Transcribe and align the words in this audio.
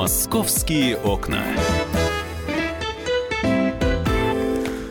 Московские 0.00 0.96
окна. 0.96 1.42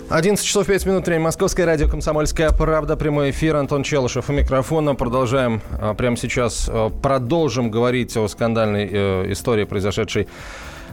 11 0.07 0.45
часов 0.45 0.67
5 0.67 0.85
минут, 0.85 1.07
время 1.07 1.23
Московское 1.23 1.65
радио 1.65 1.89
«Комсомольская 1.89 2.51
правда», 2.51 2.95
прямой 2.95 3.31
эфир, 3.31 3.55
Антон 3.55 3.81
Челышев 3.81 4.29
у 4.29 4.33
микрофона. 4.33 4.93
Продолжаем 4.93 5.63
а, 5.81 5.95
прямо 5.95 6.15
сейчас, 6.15 6.69
а, 6.71 6.91
продолжим 6.91 7.71
говорить 7.71 8.15
о 8.17 8.27
скандальной 8.27 8.87
э, 8.87 9.31
истории, 9.31 9.63
произошедшей 9.63 10.27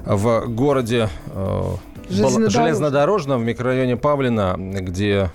в 0.06 0.46
городе 0.46 1.10
э, 1.34 1.62
Железнодорожном. 2.08 3.42
В 3.42 3.44
микрорайоне 3.44 3.98
Павлина, 3.98 4.54
где 4.56 5.30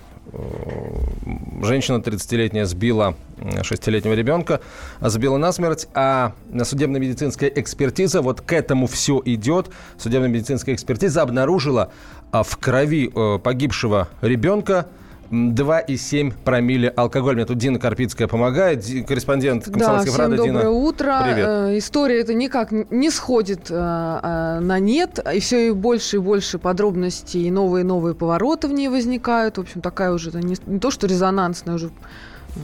женщина 1.62 1.96
30-летняя 1.96 2.64
сбила 2.64 3.14
6-летнего 3.38 4.14
ребенка, 4.14 4.60
сбила 5.00 5.36
насмерть, 5.36 5.88
а 5.94 6.32
судебно-медицинская 6.64 7.50
экспертиза, 7.54 8.22
вот 8.22 8.40
к 8.40 8.52
этому 8.52 8.86
все 8.86 9.20
идет. 9.24 9.68
Судебно-медицинская 9.98 10.74
экспертиза 10.74 11.22
обнаружила 11.22 11.92
а, 12.30 12.42
в 12.42 12.56
крови 12.56 13.10
э, 13.14 13.38
погибшего 13.38 14.08
ребенка 14.20 14.86
2,7 15.32 16.34
промилле 16.44 16.90
алкоголь. 16.90 17.36
Мне 17.36 17.46
тут 17.46 17.56
Дина 17.56 17.78
Карпицкая 17.78 18.28
помогает, 18.28 18.84
корреспондент 19.06 19.64
«Комсомольской 19.64 20.10
да, 20.10 20.16
правды». 20.16 20.36
Всем 20.36 20.46
доброе 20.46 20.62
Дина, 20.62 20.70
утро. 20.70 21.20
Привет. 21.24 21.46
Э, 21.48 21.78
история 21.78 22.20
эта 22.20 22.34
никак 22.34 22.70
не 22.70 23.10
сходит 23.10 23.70
э, 23.70 23.74
э, 23.74 24.58
на 24.60 24.78
нет, 24.78 25.18
и 25.34 25.40
все 25.40 25.68
и 25.68 25.70
больше 25.70 26.16
и 26.16 26.18
больше 26.18 26.58
подробностей, 26.58 27.46
и 27.46 27.50
новые 27.50 27.82
и 27.82 27.86
новые 27.86 28.14
повороты 28.14 28.68
в 28.68 28.72
ней 28.72 28.88
возникают. 28.88 29.56
В 29.56 29.62
общем, 29.62 29.80
такая 29.80 30.12
уже 30.12 30.30
не, 30.32 30.56
не 30.66 30.78
то, 30.78 30.90
что 30.90 31.06
резонансная, 31.06 31.76
уже 31.76 31.90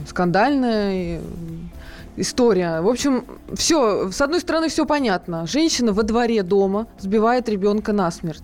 скандальная 0.07 1.21
история. 2.17 2.81
В 2.81 2.87
общем, 2.87 3.25
все, 3.55 4.11
с 4.11 4.21
одной 4.21 4.41
стороны, 4.41 4.69
все 4.69 4.85
понятно. 4.85 5.47
Женщина 5.47 5.91
во 5.91 6.03
дворе 6.03 6.43
дома 6.43 6.85
сбивает 6.99 7.49
ребенка 7.49 7.93
насмерть. 7.93 8.43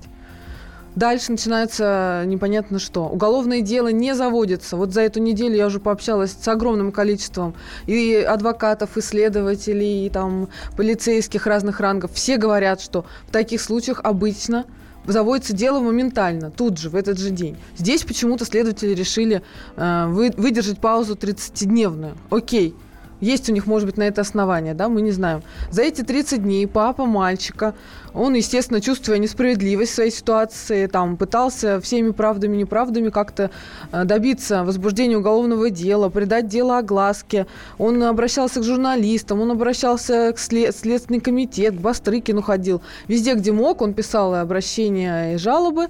Дальше 0.95 1.31
начинается 1.31 2.23
непонятно 2.25 2.79
что. 2.79 3.07
Уголовное 3.07 3.61
дело 3.61 3.89
не 3.89 4.15
заводится. 4.15 4.77
Вот 4.77 4.93
за 4.93 5.01
эту 5.01 5.19
неделю 5.19 5.55
я 5.55 5.67
уже 5.67 5.79
пообщалась 5.79 6.35
с 6.39 6.47
огромным 6.47 6.91
количеством 6.91 7.53
и 7.85 8.15
адвокатов, 8.15 8.97
исследователей, 8.97 10.05
и 10.05 10.09
там 10.09 10.47
полицейских 10.77 11.47
разных 11.47 11.81
рангов. 11.81 12.11
Все 12.13 12.37
говорят, 12.37 12.79
что 12.79 13.05
в 13.27 13.31
таких 13.31 13.61
случаях 13.61 13.99
обычно 14.03 14.65
заводится 15.05 15.53
дело 15.53 15.79
моментально, 15.81 16.49
тут 16.49 16.77
же, 16.77 16.89
в 16.89 16.95
этот 16.95 17.19
же 17.19 17.29
день. 17.29 17.57
Здесь 17.77 18.03
почему-то 18.03 18.45
следователи 18.45 18.93
решили 18.93 19.41
э, 19.75 20.05
вы, 20.07 20.33
выдержать 20.35 20.79
паузу 20.79 21.15
30-дневную. 21.15 22.15
Окей, 22.31 22.75
есть 23.21 23.49
у 23.49 23.53
них, 23.53 23.65
может 23.65 23.87
быть, 23.87 23.97
на 23.97 24.03
это 24.03 24.21
основание, 24.21 24.73
да, 24.73 24.89
мы 24.89 25.01
не 25.01 25.11
знаем. 25.11 25.41
За 25.71 25.83
эти 25.83 26.01
30 26.01 26.43
дней 26.43 26.67
папа 26.67 27.05
мальчика, 27.05 27.75
он, 28.15 28.33
естественно, 28.33 28.81
чувствуя 28.81 29.17
несправедливость 29.17 29.93
своей 29.93 30.11
ситуации, 30.11 30.87
там, 30.87 31.17
пытался 31.17 31.79
всеми 31.81 32.11
правдами 32.11 32.55
и 32.55 32.59
неправдами 32.59 33.09
как-то 33.09 33.51
э, 33.91 34.03
добиться 34.05 34.63
возбуждения 34.63 35.17
уголовного 35.17 35.69
дела, 35.69 36.09
придать 36.09 36.47
дело 36.47 36.77
огласке. 36.77 37.45
Он 37.77 38.01
обращался 38.03 38.61
к 38.61 38.63
журналистам, 38.63 39.41
он 39.41 39.51
обращался 39.51 40.31
к 40.33 40.39
след- 40.39 40.75
Следственный 40.75 41.19
комитет, 41.19 41.75
к 41.75 41.79
Бастрыкину 41.79 42.41
ходил. 42.41 42.81
Везде, 43.07 43.33
где 43.33 43.51
мог, 43.51 43.81
он 43.81 43.93
писал 43.93 44.33
обращения 44.35 45.35
и 45.35 45.37
жалобы. 45.37 45.87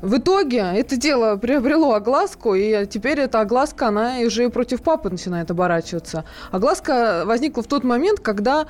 В 0.00 0.18
итоге 0.18 0.58
это 0.58 0.96
дело 0.96 1.34
приобрело 1.36 1.92
огласку, 1.92 2.54
и 2.54 2.86
теперь 2.86 3.18
эта 3.18 3.40
огласка, 3.40 3.88
она 3.88 4.18
уже 4.24 4.44
и 4.44 4.48
против 4.48 4.80
папы 4.80 5.10
начинает 5.10 5.50
оборачиваться. 5.50 6.24
Огласка 6.52 7.24
возникла 7.26 7.64
в 7.64 7.66
тот 7.66 7.82
момент, 7.82 8.20
когда 8.20 8.68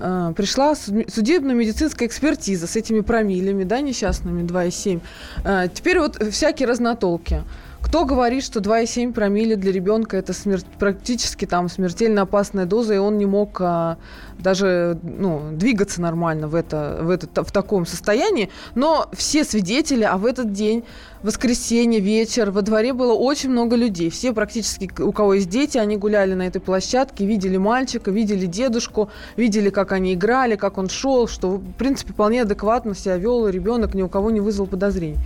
э, 0.00 0.32
пришла 0.36 0.74
судебно-медицинская 0.74 2.08
экспертиза 2.08 2.66
с 2.66 2.76
этими 2.76 3.00
промилями, 3.00 3.64
да, 3.64 3.80
несчастными 3.80 4.42
2,7. 4.42 5.00
Э, 5.44 5.68
теперь 5.72 5.98
вот 5.98 6.16
всякие 6.32 6.68
разнотолки. 6.68 7.42
Кто 7.82 8.04
говорит, 8.04 8.44
что 8.44 8.60
2,7 8.60 9.12
промилле 9.12 9.56
для 9.56 9.72
ребенка 9.72 10.16
это 10.16 10.32
смерть, 10.32 10.66
практически 10.78 11.46
там 11.46 11.68
смертельно 11.68 12.22
опасная 12.22 12.66
доза, 12.66 12.94
и 12.94 12.98
он 12.98 13.16
не 13.18 13.26
мог 13.26 13.58
а, 13.60 13.96
даже 14.38 14.98
ну, 15.02 15.50
двигаться 15.52 16.00
нормально 16.00 16.46
в, 16.46 16.54
это, 16.54 16.98
в, 17.00 17.10
это, 17.10 17.42
в 17.42 17.50
таком 17.50 17.86
состоянии. 17.86 18.50
Но 18.74 19.08
все 19.12 19.44
свидетели, 19.44 20.04
а 20.04 20.18
в 20.18 20.26
этот 20.26 20.52
день 20.52 20.84
воскресенье, 21.22 22.00
вечер, 22.00 22.50
во 22.50 22.62
дворе 22.62 22.92
было 22.92 23.12
очень 23.12 23.50
много 23.50 23.76
людей. 23.76 24.10
Все 24.10 24.32
практически, 24.32 24.90
у 25.00 25.12
кого 25.12 25.34
есть 25.34 25.48
дети, 25.48 25.78
они 25.78 25.96
гуляли 25.96 26.34
на 26.34 26.46
этой 26.46 26.60
площадке, 26.60 27.26
видели 27.26 27.56
мальчика, 27.56 28.10
видели 28.10 28.46
дедушку, 28.46 29.10
видели, 29.36 29.70
как 29.70 29.92
они 29.92 30.14
играли, 30.14 30.56
как 30.56 30.78
он 30.78 30.88
шел, 30.88 31.28
что, 31.28 31.56
в 31.56 31.72
принципе, 31.74 32.12
вполне 32.12 32.42
адекватно 32.42 32.94
себя 32.94 33.16
вел 33.16 33.48
ребенок, 33.48 33.94
ни 33.94 34.02
у 34.02 34.08
кого 34.08 34.30
не 34.30 34.40
вызвал 34.40 34.66
подозрений. 34.66 35.18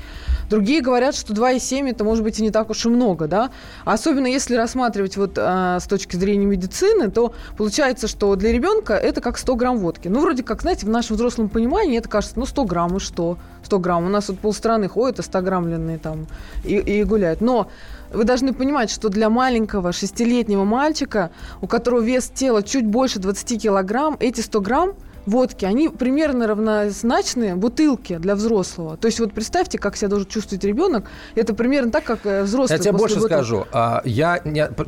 Другие 0.50 0.80
говорят, 0.80 1.14
что 1.14 1.32
2,7 1.32 1.90
это 1.90 2.04
может 2.04 2.24
быть 2.24 2.38
и 2.38 2.42
не 2.42 2.50
так 2.50 2.70
уж 2.70 2.84
и 2.86 2.88
много, 2.88 3.26
да. 3.26 3.50
Особенно 3.84 4.26
если 4.26 4.56
рассматривать 4.56 5.16
вот 5.16 5.38
а, 5.38 5.78
с 5.80 5.86
точки 5.86 6.16
зрения 6.16 6.46
медицины, 6.46 7.10
то 7.10 7.34
получается, 7.56 8.08
что 8.08 8.34
для 8.36 8.52
ребенка 8.52 8.94
это 8.94 9.20
как 9.20 9.38
100 9.38 9.56
грамм 9.56 9.78
водки. 9.78 10.08
Ну, 10.08 10.20
вроде 10.20 10.42
как, 10.42 10.62
знаете, 10.62 10.86
в 10.86 10.90
нашем 10.90 11.16
взрослом 11.16 11.48
понимании 11.48 11.98
это 11.98 12.08
кажется, 12.08 12.38
ну, 12.38 12.46
100 12.46 12.64
грамм 12.64 12.96
и 12.96 13.00
что? 13.00 13.38
100 13.64 13.78
грамм. 13.78 14.06
У 14.06 14.08
нас 14.08 14.28
вот 14.28 14.38
полстраны 14.38 14.88
ходят, 14.88 15.18
а 15.18 15.22
100 15.22 15.40
граммленные 15.40 15.98
там 15.98 16.26
и, 16.64 16.76
и 16.76 17.04
гуляют. 17.04 17.40
Но 17.40 17.68
вы 18.12 18.24
должны 18.24 18.52
понимать, 18.52 18.90
что 18.90 19.08
для 19.08 19.30
маленького 19.30 19.92
шестилетнего 19.92 20.64
мальчика, 20.64 21.30
у 21.60 21.66
которого 21.66 22.00
вес 22.00 22.28
тела 22.28 22.62
чуть 22.62 22.86
больше 22.86 23.18
20 23.18 23.62
килограмм, 23.62 24.16
эти 24.20 24.40
100 24.40 24.60
грамм 24.60 24.94
водки, 25.26 25.64
они 25.64 25.88
примерно 25.88 26.46
равнозначны 26.46 27.56
бутылке 27.56 28.18
для 28.18 28.34
взрослого. 28.34 28.96
То 28.96 29.06
есть 29.06 29.20
вот 29.20 29.32
представьте, 29.32 29.78
как 29.78 29.96
себя 29.96 30.08
должен 30.08 30.28
чувствовать 30.28 30.64
ребенок. 30.64 31.06
Это 31.34 31.54
примерно 31.54 31.90
так, 31.90 32.04
как 32.04 32.20
э, 32.24 32.42
взрослый. 32.42 32.78
Я 32.78 32.82
тебе 32.82 32.92
больше 32.92 33.16
бутылки. 33.16 33.32
скажу. 33.32 33.66
А, 33.72 34.02
я, 34.04 34.38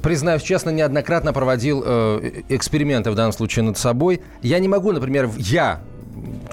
признаюсь 0.02 0.42
честно, 0.42 0.70
неоднократно 0.70 1.32
проводил 1.32 1.82
э, 1.84 2.42
эксперименты 2.48 3.10
в 3.10 3.14
данном 3.14 3.32
случае 3.32 3.64
над 3.64 3.78
собой. 3.78 4.22
Я 4.42 4.58
не 4.58 4.68
могу, 4.68 4.92
например, 4.92 5.30
я 5.38 5.80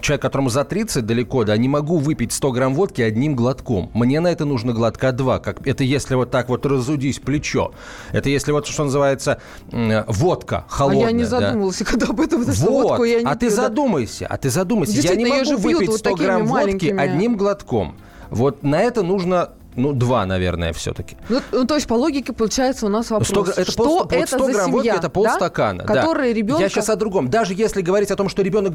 человек, 0.02 0.22
которому 0.22 0.50
за 0.50 0.64
30 0.64 1.06
далеко, 1.06 1.44
да, 1.44 1.56
не 1.58 1.68
могу 1.68 1.98
выпить 1.98 2.32
100 2.32 2.52
грамм 2.52 2.74
водки 2.76 3.02
одним 3.02 3.36
глотком. 3.36 3.92
Мне 3.94 4.20
на 4.20 4.28
это 4.28 4.46
нужно 4.46 4.74
глотка 4.74 5.12
два. 5.12 5.40
Как, 5.40 5.66
это 5.68 5.84
если 5.84 6.16
вот 6.16 6.32
так 6.32 6.50
вот 6.50 6.66
разудись 6.66 7.20
плечо. 7.20 7.74
Это 8.12 8.30
если 8.30 8.52
вот, 8.52 8.68
что 8.68 8.86
называется, 8.86 9.42
водка 9.72 10.66
холодная. 10.68 11.08
А 11.08 11.10
я 11.10 11.12
не 11.12 11.24
задумывался, 11.24 11.84
да. 11.84 11.92
когда 11.92 12.08
об 12.08 12.20
этом, 12.20 12.44
вот. 12.44 12.58
водку 12.58 13.04
я 13.04 13.20
не 13.20 13.26
А 13.26 13.36
пью, 13.36 13.40
ты 13.40 13.50
да. 13.50 13.62
задумайся, 13.64 14.28
а 14.28 14.38
ты 14.38 14.50
задумайся. 14.50 15.02
Я 15.02 15.16
не 15.16 15.26
могу 15.26 15.58
выпить 15.58 15.94
100 15.94 16.16
грамм 16.16 16.46
водки 16.46 16.88
одним 16.88 17.38
глотком. 17.38 17.96
Вот 18.30 18.64
на 18.64 18.82
это 18.82 19.04
нужно 19.04 19.52
ну, 19.76 19.94
два, 19.94 20.26
наверное, 20.26 20.74
все-таки. 20.74 21.18
Ну, 21.30 21.42
ну, 21.52 21.66
то 21.66 21.76
есть, 21.76 21.88
по 21.88 21.94
логике, 21.94 22.34
получается, 22.34 22.86
у 22.86 22.90
нас 22.90 23.10
вопрос. 23.10 23.28
100, 23.28 23.62
это 23.62 23.72
что 23.72 23.84
пол, 23.84 24.08
это 24.10 24.28
100 24.28 24.38
грамм 24.38 24.54
семья, 24.54 24.68
водки, 24.72 24.88
это 24.88 25.10
полстакана. 25.10 25.84
Да? 25.84 25.94
Который 25.94 26.34
да. 26.34 26.38
ребенка... 26.38 26.64
Я 26.64 26.70
сейчас 26.70 26.90
о 26.90 26.96
другом. 26.96 27.30
Даже 27.30 27.54
если 27.54 27.82
говорить 27.82 28.12
о 28.12 28.16
том, 28.16 28.30
что 28.30 28.42
ребенок 28.42 28.74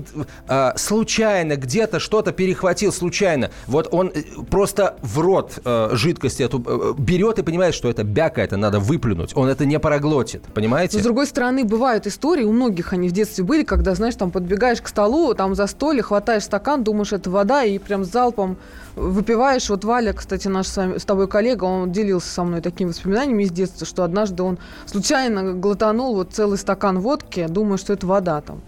э, 0.48 0.72
случайно 0.76 1.56
где-то 1.56 2.00
что-то 2.00 2.32
перехватил, 2.32 2.92
случайно, 2.92 3.50
вот 3.66 3.88
он 3.92 4.10
э, 4.14 4.22
просто 4.50 4.96
в 5.02 5.18
рот 5.20 5.58
э, 5.64 5.90
жидкость 5.92 6.40
эту 6.40 6.62
э, 6.66 6.94
берет 6.98 7.38
и 7.38 7.42
понимает, 7.42 7.74
что 7.74 7.88
это 7.88 8.04
бяка, 8.04 8.42
это 8.42 8.56
надо 8.56 8.80
выплюнуть. 8.80 9.32
Он 9.36 9.48
это 9.48 9.66
не 9.66 9.78
проглотит, 9.78 10.42
понимаете? 10.54 10.96
Но, 10.96 11.00
с 11.00 11.04
другой 11.04 11.26
стороны, 11.26 11.64
бывают 11.64 12.06
истории, 12.06 12.44
у 12.44 12.52
многих 12.52 12.92
они 12.92 13.08
в 13.08 13.12
детстве 13.12 13.44
были, 13.44 13.62
когда, 13.62 13.94
знаешь, 13.94 14.14
там 14.14 14.30
подбегаешь 14.30 14.80
к 14.80 14.88
столу, 14.88 15.34
там 15.34 15.54
за 15.54 15.66
столе, 15.66 16.02
хватаешь 16.02 16.44
стакан, 16.44 16.84
думаешь, 16.84 17.12
это 17.12 17.30
вода, 17.30 17.64
и 17.64 17.78
прям 17.78 18.04
залпом 18.04 18.56
выпиваешь. 18.98 19.68
Вот 19.70 19.84
Валя, 19.84 20.12
кстати, 20.12 20.48
наш 20.48 20.66
с, 20.66 20.76
вами, 20.76 20.98
с 20.98 21.04
тобой 21.04 21.28
коллега, 21.28 21.64
он 21.64 21.92
делился 21.92 22.28
со 22.28 22.44
мной 22.44 22.60
такими 22.60 22.88
воспоминаниями 22.88 23.44
из 23.44 23.50
детства, 23.50 23.86
что 23.86 24.04
однажды 24.04 24.42
он 24.42 24.58
случайно 24.86 25.54
глотанул 25.54 26.14
вот 26.14 26.32
целый 26.32 26.58
стакан 26.58 27.00
водки, 27.00 27.46
думая, 27.48 27.78
что 27.78 27.92
это 27.92 28.06
вода 28.06 28.40
там. 28.40 28.60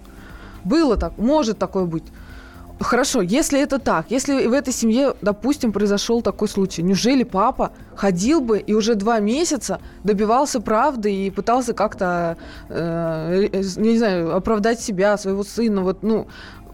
Было 0.64 0.96
так, 0.96 1.18
может 1.18 1.58
такое 1.58 1.84
быть. 1.84 2.04
Хорошо, 2.80 3.20
если 3.20 3.60
это 3.60 3.78
так, 3.78 4.06
если 4.08 4.46
в 4.46 4.54
этой 4.54 4.72
семье, 4.72 5.14
допустим, 5.20 5.70
произошел 5.70 6.22
такой 6.22 6.48
случай, 6.48 6.82
неужели 6.82 7.24
папа 7.24 7.72
ходил 7.94 8.40
бы 8.40 8.58
и 8.58 8.72
уже 8.72 8.94
два 8.94 9.20
месяца 9.20 9.80
добивался 10.02 10.62
правды 10.62 11.12
и 11.12 11.30
пытался 11.30 11.74
как-то, 11.74 12.38
э, 12.70 13.48
не 13.76 13.98
знаю, 13.98 14.34
оправдать 14.34 14.80
себя, 14.80 15.18
своего 15.18 15.44
сына, 15.44 15.82
вот, 15.82 16.02
ну, 16.02 16.28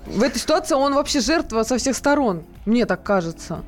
в 0.06 0.22
этой 0.22 0.38
ситуации 0.38 0.74
он 0.74 0.94
вообще 0.94 1.20
жертва 1.20 1.62
со 1.62 1.78
всех 1.78 1.96
сторон, 1.96 2.44
мне 2.64 2.86
так 2.86 3.02
кажется. 3.02 3.62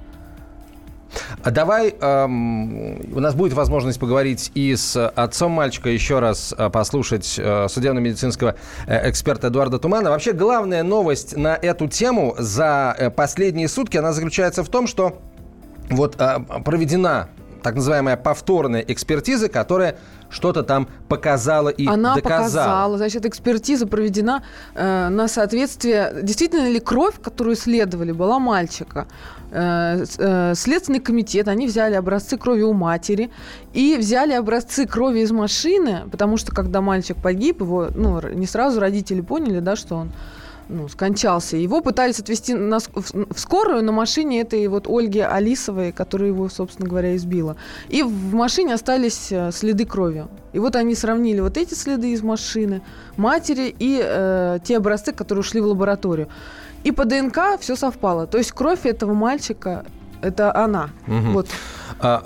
А 1.43 1.51
давай 1.51 1.95
эм, 1.99 3.01
у 3.15 3.21
нас 3.21 3.35
будет 3.35 3.55
возможность 3.55 3.99
поговорить 3.99 4.51
и 4.55 4.77
с 4.77 5.09
отцом 5.09 5.53
мальчика, 5.53 5.89
еще 5.89 6.19
раз 6.19 6.55
э, 6.57 6.69
послушать 6.69 7.37
э, 7.39 7.67
судебно-медицинского 7.69 8.57
э, 8.87 9.11
эксперта 9.11 9.49
Эдуарда 9.49 9.79
Тумана. 9.79 10.11
Вообще 10.11 10.33
главная 10.33 10.83
новость 10.83 11.37
на 11.37 11.57
эту 11.57 11.89
тему 11.89 12.35
за 12.39 12.95
э, 12.99 13.11
последние 13.11 13.69
сутки, 13.69 13.97
она 13.97 14.13
заключается 14.13 14.63
в 14.63 14.69
том, 14.69 14.87
что 14.87 15.19
вот 15.89 16.17
э, 16.19 16.41
проведена 16.65 17.31
так 17.63 17.75
называемая 17.77 18.17
повторная 18.17 18.83
экспертиза, 18.83 19.49
которая 19.49 19.97
что-то 20.31 20.63
там 20.63 20.89
показала 21.09 21.69
и 21.69 21.87
Она 21.87 22.15
доказала. 22.15 22.43
показала, 22.43 22.99
значит, 22.99 23.27
экспертиза 23.27 23.87
проведена 23.87 24.43
э, 24.75 25.09
на 25.09 25.29
соответствие, 25.29 26.13
действительно 26.23 26.69
ли 26.69 26.81
кровь, 26.81 27.15
которую 27.21 27.55
исследовали, 27.55 28.13
была 28.13 28.39
мальчика. 28.39 29.07
Э, 29.51 30.05
э, 30.19 30.55
Следственный 30.55 31.01
комитет, 31.01 31.49
они 31.49 31.67
взяли 31.67 31.95
образцы 31.95 32.37
крови 32.37 32.63
у 32.63 32.73
матери 32.73 33.31
и 33.73 33.97
взяли 33.97 34.33
образцы 34.33 34.87
крови 34.87 35.21
из 35.21 35.31
машины, 35.31 36.03
потому 36.11 36.37
что 36.37 36.53
когда 36.55 36.81
мальчик 36.81 37.17
погиб, 37.17 37.61
его, 37.61 37.89
ну, 37.95 38.21
не 38.29 38.47
сразу 38.47 38.81
родители 38.81 39.21
поняли, 39.23 39.61
да, 39.61 39.77
что 39.77 39.97
он 39.97 40.13
ну, 40.69 40.89
скончался. 40.89 41.57
Его 41.57 41.81
пытались 41.81 42.21
отвезти 42.21 42.55
на, 42.55 42.79
в 42.79 43.39
скорую 43.39 43.83
на 43.83 43.93
машине 43.93 44.41
этой 44.41 44.67
вот 44.69 44.87
Ольги 44.87 45.21
Алисовой, 45.21 45.93
которая 45.93 46.29
его, 46.29 46.49
собственно 46.49 46.89
говоря, 46.89 47.17
избила. 47.17 47.57
И 47.89 48.03
в 48.03 48.35
машине 48.35 48.75
остались 48.75 49.29
э, 49.31 49.51
следы 49.53 49.87
крови. 49.87 50.27
И 50.53 50.59
вот 50.59 50.77
они 50.77 50.95
сравнили 50.95 51.41
вот 51.41 51.57
эти 51.57 51.75
следы 51.75 52.13
из 52.13 52.23
машины 52.23 52.83
матери 53.17 53.75
и 53.79 54.01
э, 54.03 54.59
те 54.65 54.77
образцы, 54.77 55.13
которые 55.13 55.41
ушли 55.41 55.61
в 55.61 55.67
лабораторию. 55.67 56.29
И 56.85 56.93
по 56.93 57.05
ДНК 57.05 57.59
все 57.61 57.77
совпало. 57.77 58.27
То 58.27 58.39
есть 58.39 58.53
кровь 58.53 58.87
этого 58.87 59.15
мальчика 59.15 59.85
это 60.21 60.55
она. 60.55 60.91
Мгм. 61.07 61.33
Вот. 61.33 61.49
А, 62.01 62.23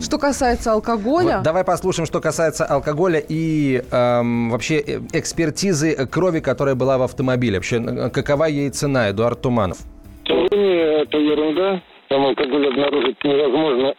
Что 0.00 0.18
касается 0.18 0.72
алкоголя, 0.72 1.36
Вот 1.36 1.42
давай 1.44 1.64
послушаем, 1.64 2.06
что 2.06 2.20
касается 2.20 2.64
алкоголя 2.64 3.22
и 3.26 3.82
эм, 3.90 4.50
вообще 4.50 4.80
экспертизы 5.12 6.06
крови, 6.06 6.40
которая 6.40 6.74
была 6.74 6.98
в 6.98 7.02
автомобиле. 7.02 7.58
Вообще, 7.58 8.10
какова 8.10 8.44
ей 8.44 8.70
цена, 8.70 9.10
Эдуард 9.10 9.42
Туманов? 9.42 9.78
Сожжение– 10.26 11.02
это 11.04 11.18
ерунда. 11.18 11.82
Там 12.08 12.24
алкоголь 12.26 12.68
обнаружить 12.68 13.16
невозможно, 13.24 13.94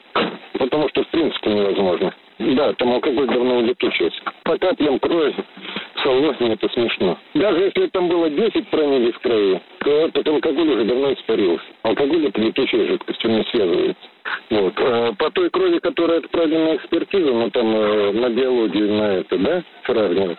потому 0.60 0.90
что 0.90 1.04
в 1.04 1.12
принципе 1.12 1.50
невозможно. 1.54 2.14
Да, 2.38 2.74
там 2.74 2.94
алкоголь 2.94 3.28
давно 3.28 3.58
улетучился. 3.58 4.20
По 4.44 4.58
каплям 4.58 5.00
крови 5.00 5.36
солнухи 6.04 6.44
это 6.44 6.70
смешно. 6.70 7.18
Даже 7.34 7.60
если 7.66 7.88
там 7.88 8.08
было 8.08 8.30
10 8.30 8.68
промилле 8.70 9.12
в 9.12 9.20
крови, 9.20 9.62
то 9.80 9.90
этот 9.90 10.28
алкоголь 10.28 10.70
уже 10.70 10.86
давно 10.86 11.14
испарился. 11.14 11.66
Алкоголь 11.84 12.28
это 12.28 12.42
летучая 12.42 12.88
жидкость, 12.88 13.26
он 13.26 13.38
не 13.38 13.44
связывается. 13.46 14.08
Вот. 14.50 14.74
А 14.78 15.14
по 15.14 15.32
той 15.32 15.50
крови, 15.50 15.80
которая 15.80 16.20
отправлена 16.20 16.66
на 16.66 16.76
экспертизу, 16.76 17.34
ну 17.34 17.50
там 17.50 17.76
э, 17.76 18.12
на 18.12 18.30
биологию, 18.30 18.94
на 18.94 19.14
это, 19.18 19.38
да, 19.38 19.64
сравнивать, 19.86 20.38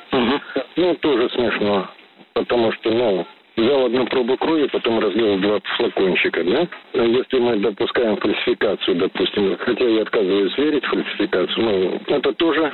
ну 0.76 0.94
тоже 0.96 1.30
смешно. 1.30 1.88
Потому 2.34 2.70
что, 2.72 2.90
ну, 2.90 3.26
взял 3.56 3.86
одну 3.86 4.06
пробу 4.06 4.36
крови, 4.36 4.68
потом 4.72 5.00
разлил 5.00 5.38
два 5.38 5.60
флакончика, 5.76 6.44
да? 6.44 6.68
А 6.94 7.02
Если 7.02 7.38
мы 7.38 7.56
допускаем 7.56 8.16
фальсификацию, 8.16 8.96
допустим, 8.96 9.56
хотя 9.58 9.84
я 9.84 10.02
отказываюсь 10.02 10.56
верить 10.58 10.84
в 10.84 10.90
фальсификацию, 10.90 11.64
но 11.64 12.16
это 12.16 12.32
тоже 12.34 12.72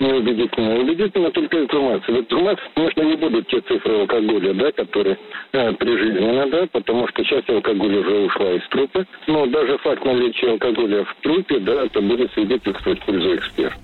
неубедительно. 0.00 0.80
Убедительно 0.80 1.30
только 1.30 1.60
информация. 1.60 2.14
В 2.16 2.18
информации, 2.20 2.64
конечно, 2.74 3.02
не 3.02 3.16
будут 3.16 3.48
те 3.48 3.60
цифры 3.60 4.00
алкоголя, 4.00 4.54
да, 4.54 4.72
которые 4.72 5.18
э, 5.52 5.72
прижизненно, 5.74 6.46
да, 6.46 6.66
потому 6.72 7.06
что 7.08 7.24
часть 7.24 7.48
алкоголя 7.48 8.00
уже 8.00 8.18
ушла 8.26 8.52
из 8.52 8.68
трупа. 8.68 9.06
Но 9.26 9.46
даже 9.46 9.78
факт 9.78 10.04
наличия 10.04 10.50
алкоголя 10.50 11.04
в 11.04 11.16
трупе, 11.22 11.58
да, 11.60 11.84
это 11.84 12.00
будет 12.00 12.32
свидетельствовать 12.32 13.00
в 13.00 13.04
пользу 13.06 13.36
эксперта. 13.36 13.76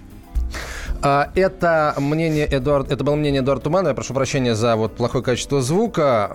А, 1.02 1.30
Это 1.34 1.94
мнение 1.98 2.46
Эдуард, 2.50 2.92
это 2.92 3.02
было 3.04 3.14
мнение 3.14 3.40
Эдуарда 3.40 3.64
Тумана. 3.64 3.88
Я 3.88 3.94
прошу 3.94 4.12
прощения 4.12 4.54
за 4.54 4.76
вот 4.76 4.96
плохое 4.96 5.24
качество 5.24 5.62
звука. 5.62 6.28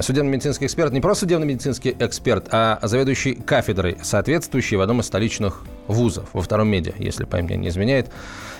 Судебно-медицинский 0.00 0.66
эксперт, 0.66 0.92
не 0.92 1.00
просто 1.00 1.20
судебно-медицинский 1.26 1.94
эксперт, 2.00 2.48
а 2.50 2.80
заведующий 2.82 3.34
кафедрой, 3.34 3.98
соответствующий 4.02 4.76
в 4.76 4.80
одном 4.80 5.00
из 5.00 5.06
столичных 5.06 5.62
вузов, 5.86 6.28
во 6.32 6.42
втором 6.42 6.68
медиа, 6.68 6.92
если 6.98 7.24
память 7.24 7.56
не 7.56 7.68
изменяет, 7.68 8.10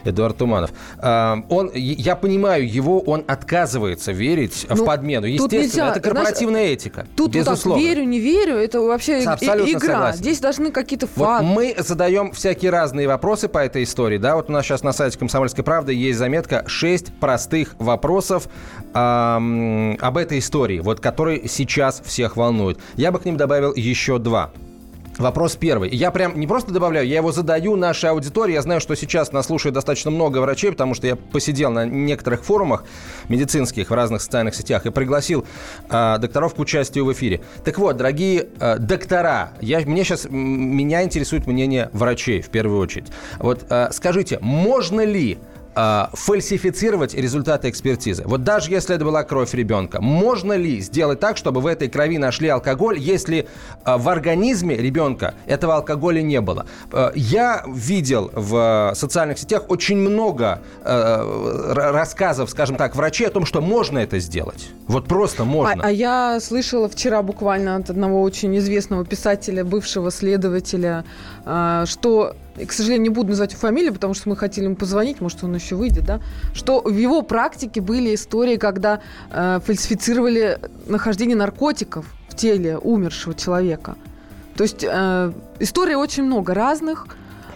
Эдуард 0.04 0.36
Туманов. 0.38 0.70
Эм, 1.02 1.44
Он, 1.48 1.70
я 1.74 2.16
понимаю, 2.16 2.70
его 2.70 3.00
он 3.00 3.24
отказывается 3.26 4.12
верить 4.12 4.66
в 4.68 4.76
Ну, 4.78 4.84
подмену. 4.86 5.22
тут 5.26 5.52
Естественно, 5.52 5.62
нельзя, 5.62 5.90
это 5.90 6.00
корпоративная 6.00 6.64
этика. 6.66 7.06
тут 7.16 7.34
вот 7.34 7.44
так 7.44 7.52
безусловно. 7.54 7.82
верю, 7.82 8.04
не 8.04 8.18
верю, 8.20 8.56
это 8.56 8.80
вообще 8.80 9.18
Абсолютно 9.18 9.70
игра. 9.72 9.80
согласен. 9.94 10.18
Здесь 10.18 10.40
должны 10.40 10.70
какие-то 10.70 11.08
Вот 11.16 11.24
факты. 11.26 11.46
мы 11.46 11.74
задаем 11.78 12.32
всякие 12.32 12.70
разные 12.70 13.08
вопросы 13.08 13.48
по 13.48 13.58
этой 13.58 13.82
истории. 13.84 14.18
Да, 14.18 14.36
вот 14.36 14.48
у 14.48 14.52
нас 14.52 14.64
сейчас 14.64 14.82
на 14.82 14.92
сайте 14.92 15.18
«Комсомольской 15.18 15.64
правды» 15.64 15.92
есть 15.92 16.18
заметка 16.18 16.64
«Шесть 16.66 17.12
простых 17.20 17.74
вопросов 17.78 18.48
ам, 18.94 19.96
об 20.00 20.16
этой 20.16 20.38
истории, 20.38 20.80
вот, 20.80 21.00
которые 21.00 21.48
сейчас 21.48 22.00
всех 22.04 22.36
волнуют». 22.36 22.78
Я 22.96 23.12
бы 23.12 23.18
к 23.18 23.24
ним 23.24 23.36
добавил 23.36 23.72
еще 23.74 24.18
два. 24.18 24.50
Вопрос 25.18 25.56
первый. 25.56 25.90
Я 25.90 26.10
прям 26.10 26.38
не 26.38 26.46
просто 26.46 26.72
добавляю, 26.72 27.06
я 27.06 27.16
его 27.16 27.32
задаю 27.32 27.76
нашей 27.76 28.10
аудитории. 28.10 28.54
Я 28.54 28.62
знаю, 28.62 28.80
что 28.80 28.94
сейчас 28.94 29.32
нас 29.32 29.46
слушает 29.46 29.74
достаточно 29.74 30.10
много 30.10 30.38
врачей, 30.38 30.72
потому 30.72 30.94
что 30.94 31.06
я 31.06 31.16
посидел 31.16 31.70
на 31.70 31.84
некоторых 31.84 32.44
форумах 32.44 32.84
медицинских 33.28 33.90
в 33.90 33.94
разных 33.94 34.22
социальных 34.22 34.54
сетях 34.54 34.86
и 34.86 34.90
пригласил 34.90 35.44
а, 35.88 36.18
докторов 36.18 36.54
к 36.54 36.58
участию 36.58 37.04
в 37.04 37.12
эфире. 37.12 37.40
Так 37.64 37.78
вот, 37.78 37.96
дорогие 37.96 38.48
а, 38.60 38.78
доктора, 38.78 39.52
я, 39.60 39.80
мне 39.80 40.04
сейчас, 40.04 40.26
меня 40.30 41.02
интересует 41.02 41.46
мнение 41.46 41.90
врачей 41.92 42.40
в 42.40 42.48
первую 42.48 42.80
очередь. 42.80 43.08
Вот 43.38 43.66
а, 43.68 43.90
скажите, 43.92 44.38
можно 44.40 45.04
ли 45.04 45.38
фальсифицировать 46.12 47.14
результаты 47.14 47.68
экспертизы. 47.68 48.22
Вот 48.26 48.44
даже 48.44 48.70
если 48.70 48.94
это 48.94 49.04
была 49.04 49.22
кровь 49.24 49.54
ребенка, 49.54 50.00
можно 50.00 50.52
ли 50.54 50.80
сделать 50.80 51.20
так, 51.20 51.36
чтобы 51.36 51.60
в 51.60 51.66
этой 51.66 51.88
крови 51.88 52.18
нашли 52.18 52.48
алкоголь, 52.48 52.98
если 52.98 53.46
а, 53.84 53.98
в 53.98 54.08
организме 54.08 54.76
ребенка 54.76 55.34
этого 55.46 55.76
алкоголя 55.76 56.22
не 56.22 56.40
было? 56.40 56.66
А, 56.92 57.12
Я 57.14 57.64
видел 57.66 58.30
в 58.34 58.92
социальных 58.94 59.38
сетях 59.38 59.64
очень 59.68 59.96
много 59.96 60.60
а, 60.82 61.92
рассказов, 61.92 62.50
скажем 62.50 62.76
так, 62.76 62.96
врачей 62.96 63.26
о 63.26 63.30
том, 63.30 63.46
что 63.46 63.60
можно 63.60 63.98
это 63.98 64.18
сделать. 64.18 64.70
Вот 64.86 65.06
просто 65.06 65.42
А, 65.42 65.46
можно. 65.46 65.82
а 65.84 65.90
я 65.90 66.38
слышала 66.40 66.88
вчера 66.88 67.22
буквально 67.22 67.76
от 67.76 67.90
одного 67.90 68.22
очень 68.22 68.56
известного 68.58 69.04
писателя, 69.04 69.64
бывшего 69.64 70.10
следователя, 70.10 71.04
а, 71.44 71.86
что, 71.86 72.34
и, 72.56 72.64
к 72.64 72.72
сожалению, 72.72 73.02
не 73.04 73.08
буду 73.10 73.30
называть 73.30 73.52
его 73.52 73.60
фамилию, 73.60 73.92
потому 73.94 74.14
что 74.14 74.28
мы 74.28 74.36
хотели 74.36 74.66
ему 74.66 74.76
позвонить, 74.76 75.20
может, 75.20 75.42
он 75.44 75.54
еще 75.54 75.76
выйдет, 75.76 76.04
да, 76.04 76.20
что 76.52 76.80
в 76.80 76.96
его 76.96 77.22
практике 77.22 77.80
были 77.80 78.14
истории, 78.14 78.56
когда 78.56 79.00
э, 79.30 79.60
фальсифицировали 79.64 80.58
нахождение 80.86 81.36
наркотиков 81.36 82.06
в 82.28 82.36
теле 82.36 82.78
умершего 82.78 83.34
человека. 83.34 83.96
То 84.56 84.64
есть 84.64 84.84
э, 84.84 85.32
историй 85.58 85.94
очень 85.94 86.24
много 86.24 86.54
разных, 86.54 87.06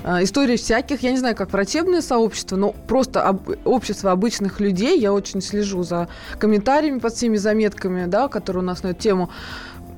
э, 0.04 0.22
историй 0.22 0.56
всяких. 0.56 1.02
Я 1.02 1.10
не 1.10 1.18
знаю, 1.18 1.36
как 1.36 1.52
врачебное 1.52 2.00
сообщество, 2.00 2.56
но 2.56 2.72
просто 2.72 3.22
об- 3.22 3.50
общество 3.64 4.12
обычных 4.12 4.60
людей. 4.60 4.98
Я 4.98 5.12
очень 5.12 5.42
слежу 5.42 5.82
за 5.82 6.08
комментариями 6.38 7.00
под 7.00 7.14
всеми 7.14 7.36
заметками, 7.36 8.06
да, 8.06 8.28
которые 8.28 8.62
у 8.62 8.66
нас 8.66 8.82
на 8.82 8.88
эту 8.88 9.00
тему. 9.02 9.30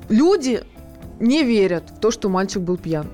Люди 0.09 0.63
не 1.19 1.43
верят 1.43 1.83
в 1.89 1.99
то, 1.99 2.11
что 2.11 2.29
мальчик 2.29 2.61
был 2.61 2.77
пьян. 2.77 3.07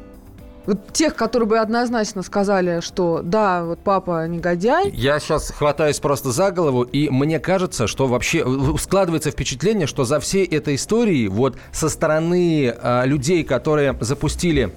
Тех, 0.92 1.16
которые 1.16 1.48
бы 1.48 1.60
однозначно 1.60 2.24
сказали, 2.24 2.80
что 2.82 3.22
да, 3.24 3.64
вот 3.64 3.80
папа 3.80 4.28
негодяй, 4.28 4.90
Я 4.92 5.20
сейчас 5.20 5.52
хватаюсь 5.52 6.00
просто 6.00 6.32
за 6.32 6.52
голову, 6.52 6.84
и 6.84 7.10
мне 7.10 7.40
кажется, 7.40 7.88
что 7.88 8.08
вообще 8.08 8.44
э, 8.46 8.78
складывается 8.80 9.32
впечатление, 9.32 9.88
что 9.88 10.06
за 10.06 10.20
всей 10.20 10.46
этой 10.46 10.76
историей 10.76 11.28
вот 11.28 11.58
со 11.72 11.90
стороны 11.90 12.74
э, 12.76 13.06
людей, 13.06 13.44
которые 13.44 13.98
запустили 14.00 14.74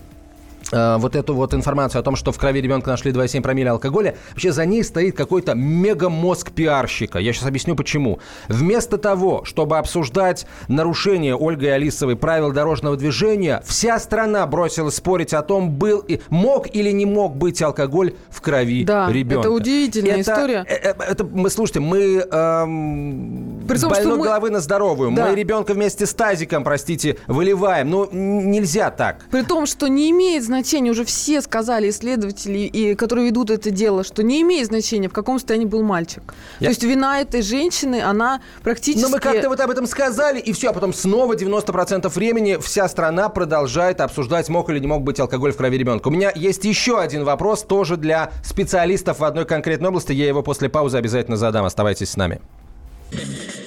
вот 0.72 1.14
эту 1.16 1.34
вот 1.34 1.54
информацию 1.54 2.00
о 2.00 2.02
том, 2.02 2.16
что 2.16 2.32
в 2.32 2.38
крови 2.38 2.60
ребенка 2.60 2.90
нашли 2.90 3.12
2,7 3.12 3.40
промилле 3.42 3.70
алкоголя, 3.70 4.16
вообще 4.30 4.52
за 4.52 4.66
ней 4.66 4.82
стоит 4.82 5.16
какой-то 5.16 5.54
мегамозг 5.54 6.50
пиарщика. 6.52 7.18
Я 7.18 7.32
сейчас 7.32 7.46
объясню 7.46 7.76
почему. 7.76 8.18
Вместо 8.48 8.98
того, 8.98 9.44
чтобы 9.44 9.78
обсуждать 9.78 10.46
нарушение 10.68 11.36
Ольгой 11.36 11.74
Алисовой 11.74 12.16
правил 12.16 12.52
дорожного 12.52 12.96
движения, 12.96 13.62
вся 13.64 13.98
страна 13.98 14.46
бросилась 14.46 14.96
спорить 14.96 15.34
о 15.34 15.42
том, 15.42 15.70
был 15.70 16.00
и 16.00 16.20
мог 16.30 16.74
или 16.74 16.90
не 16.90 17.06
мог 17.06 17.36
быть 17.36 17.62
алкоголь 17.62 18.14
в 18.30 18.40
крови 18.40 18.84
Да, 18.84 19.10
ребенка. 19.10 19.40
это 19.48 19.50
удивительная 19.50 20.12
Это- 20.18 20.20
история. 20.32 20.64
э, 20.68 20.74
э, 20.74 20.94
Это, 21.10 21.24
мы, 21.24 21.48
слушайте, 21.50 21.80
мы 21.80 22.24
эм, 22.30 23.55
При 23.66 23.78
том, 23.78 23.90
больной 23.90 24.18
мы- 24.18 24.24
головы 24.24 24.50
на 24.50 24.60
здоровую. 24.60 25.10
Да. 25.12 25.28
Мы 25.28 25.34
ребенка 25.36 25.74
вместе 25.74 26.06
с 26.06 26.14
тазиком, 26.14 26.64
простите, 26.64 27.16
выливаем. 27.26 27.90
Ну, 27.90 28.08
нельзя 28.12 28.90
так. 28.90 29.24
При 29.30 29.42
том, 29.42 29.66
что 29.66 29.88
не 29.88 30.10
имеет 30.10 30.44
значения, 30.44 30.90
уже 30.90 31.04
все 31.04 31.40
сказали 31.40 31.90
исследователи, 31.90 32.58
и, 32.60 32.94
которые 32.94 33.26
ведут 33.28 33.50
это 33.50 33.70
дело, 33.70 34.04
что 34.04 34.22
не 34.22 34.42
имеет 34.42 34.66
значения, 34.66 35.08
в 35.08 35.12
каком 35.12 35.38
состоянии 35.38 35.66
был 35.66 35.82
мальчик. 35.82 36.22
Я- 36.60 36.66
То 36.66 36.70
есть 36.70 36.82
вина 36.82 37.20
этой 37.20 37.42
женщины, 37.42 38.00
она 38.02 38.40
практически... 38.62 39.02
Но 39.02 39.08
мы 39.10 39.18
как-то 39.18 39.48
вот 39.48 39.60
об 39.60 39.70
этом 39.70 39.86
сказали, 39.86 40.40
и 40.40 40.52
все. 40.52 40.70
А 40.70 40.72
потом 40.72 40.92
снова 40.92 41.34
90% 41.34 42.08
времени 42.14 42.58
вся 42.60 42.88
страна 42.88 43.28
продолжает 43.28 44.00
обсуждать, 44.00 44.48
мог 44.48 44.70
или 44.70 44.78
не 44.78 44.86
мог 44.86 45.02
быть 45.02 45.20
алкоголь 45.20 45.52
в 45.52 45.56
крови 45.56 45.78
ребенка. 45.78 46.08
У 46.08 46.10
меня 46.10 46.32
есть 46.34 46.64
еще 46.64 46.98
один 47.00 47.24
вопрос, 47.24 47.62
тоже 47.62 47.96
для 47.96 48.30
специалистов 48.44 49.20
в 49.20 49.24
одной 49.24 49.44
конкретной 49.44 49.88
области. 49.88 50.12
Я 50.12 50.26
его 50.26 50.42
после 50.42 50.68
паузы 50.68 50.96
обязательно 50.96 51.36
задам. 51.36 51.64
Оставайтесь 51.64 52.10
с 52.10 52.16
нами. 52.16 52.40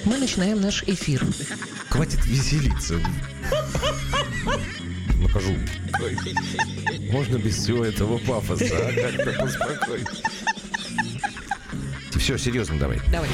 Мы 0.04 0.18
начинаем 0.18 0.60
наш 0.60 0.82
эфир. 0.84 1.24
Хватит 1.88 2.24
веселиться. 2.26 3.00
покажу. 5.22 5.54
Можно 7.10 7.36
без 7.36 7.56
всего 7.56 7.84
этого 7.84 8.18
пафоса, 8.18 8.64
а? 8.70 8.92
Как-то 8.92 9.32
поспокойнее. 9.38 10.06
Все, 12.16 12.36
серьезно 12.38 12.78
давай. 12.78 13.00
Давай. 13.10 13.28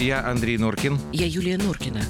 Я 0.00 0.26
Андрей 0.26 0.56
Норкин. 0.56 0.98
Я 1.12 1.26
Юлия 1.26 1.58
Норкина. 1.58 2.02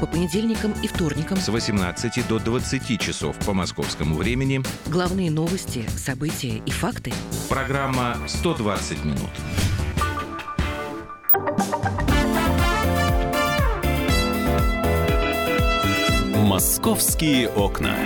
По 0.00 0.06
понедельникам 0.06 0.72
и 0.82 0.88
вторникам 0.88 1.38
С 1.38 1.48
18 1.48 2.26
до 2.26 2.40
20 2.40 3.00
часов 3.00 3.36
по 3.46 3.52
московскому 3.52 4.16
времени. 4.16 4.62
главные 4.86 5.30
новости, 5.30 5.88
события 5.96 6.60
и 6.66 6.70
факты. 6.70 7.12
Программа 7.48 8.16
«120 8.26 9.04
минут». 9.04 9.30
«Московские 16.52 17.48
окна». 17.48 17.96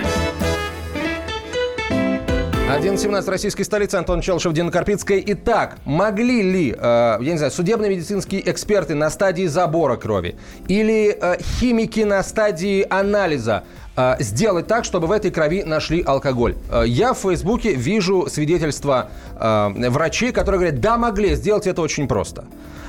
11.17 2.73 3.21
в 3.21 3.27
российской 3.27 3.63
столице. 3.63 3.95
Антон 3.95 4.21
Челшев, 4.21 4.53
Дина 4.53 4.71
Карпицкая. 4.71 5.21
Итак, 5.25 5.79
могли 5.83 6.41
ли, 6.43 6.71
э, 6.71 7.17
я 7.19 7.31
не 7.33 7.37
знаю, 7.37 7.51
судебно-медицинские 7.51 8.49
эксперты 8.49 8.95
на 8.95 9.09
стадии 9.09 9.47
забора 9.47 9.97
крови 9.97 10.37
или 10.69 11.17
э, 11.19 11.41
химики 11.59 11.99
на 12.05 12.23
стадии 12.23 12.87
анализа 12.89 13.65
э, 13.97 14.15
сделать 14.19 14.67
так, 14.67 14.85
чтобы 14.85 15.07
в 15.07 15.11
этой 15.11 15.29
крови 15.29 15.63
нашли 15.63 16.01
алкоголь? 16.01 16.55
Э, 16.71 16.83
я 16.87 17.13
в 17.13 17.17
Фейсбуке 17.17 17.73
вижу 17.73 18.27
свидетельства 18.29 19.09
э, 19.37 19.89
врачей, 19.89 20.31
которые 20.31 20.59
говорят, 20.59 20.79
да, 20.79 20.97
могли, 20.97 21.35
сделать 21.35 21.67
это 21.67 21.81
очень 21.81 22.07
просто. 22.07 22.45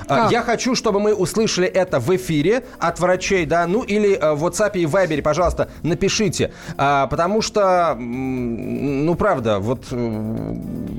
А, 0.08 0.22
Как? 0.24 0.32
Я 0.32 0.42
хочу, 0.42 0.74
чтобы 0.74 1.00
мы 1.00 1.14
услышали 1.14 1.66
это 1.66 2.00
в 2.00 2.14
эфире 2.16 2.64
от 2.78 2.98
врачей, 3.00 3.46
да, 3.46 3.66
ну 3.66 3.82
или 3.82 4.12
э, 4.16 4.32
в 4.34 4.44
WhatsApp 4.46 4.72
и 4.74 4.84
Viber, 4.84 5.22
пожалуйста, 5.22 5.68
напишите. 5.82 6.52
А, 6.76 7.06
потому 7.08 7.42
что, 7.42 7.94
ну 7.98 9.14
правда, 9.14 9.58
вот 9.58 9.84
э, 9.90 10.54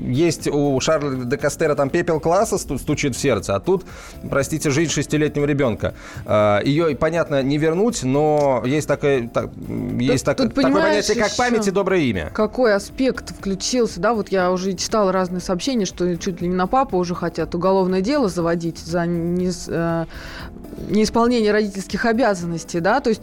есть 0.06 0.46
у 0.48 0.78
Шарля 0.80 1.24
де 1.24 1.36
Кастера 1.36 1.74
там 1.74 1.90
пепел 1.90 2.20
класса 2.20 2.56
сту- 2.58 2.78
стучит 2.78 3.16
в 3.16 3.18
сердце, 3.20 3.54
а 3.56 3.60
тут, 3.60 3.84
простите, 4.28 4.70
жизнь 4.70 4.90
шестилетнего 4.92 5.44
ребенка. 5.44 5.94
А, 6.26 6.60
ее, 6.62 6.94
понятно, 6.96 7.42
не 7.42 7.58
вернуть, 7.58 8.02
но 8.02 8.62
есть 8.64 8.86
такое, 8.88 9.28
так- 9.28 9.50
есть 9.98 10.24
так- 10.24 10.36
тут 10.36 10.54
такое 10.54 10.72
понятие, 10.72 11.16
как 11.22 11.36
память 11.36 11.66
и 11.66 11.70
доброе 11.70 12.00
имя. 12.02 12.30
Какой 12.34 12.74
аспект 12.74 13.30
включился, 13.30 14.00
да, 14.00 14.14
вот 14.14 14.28
я 14.30 14.50
уже 14.52 14.74
читала 14.74 15.12
разные 15.12 15.40
сообщения, 15.40 15.84
что 15.84 16.16
чуть 16.16 16.40
ли 16.40 16.48
не 16.48 16.54
на 16.54 16.66
папу 16.66 16.96
уже 16.96 17.14
хотят 17.14 17.54
уголовное 17.54 18.00
дело 18.00 18.28
заводить 18.28 18.78
за 18.78 18.99
нес- 19.06 19.68
э, 19.68 20.06
неисполнение 20.88 21.52
родительских 21.52 22.04
обязанностей, 22.04 22.80
да, 22.80 23.00
то 23.00 23.10
есть 23.10 23.22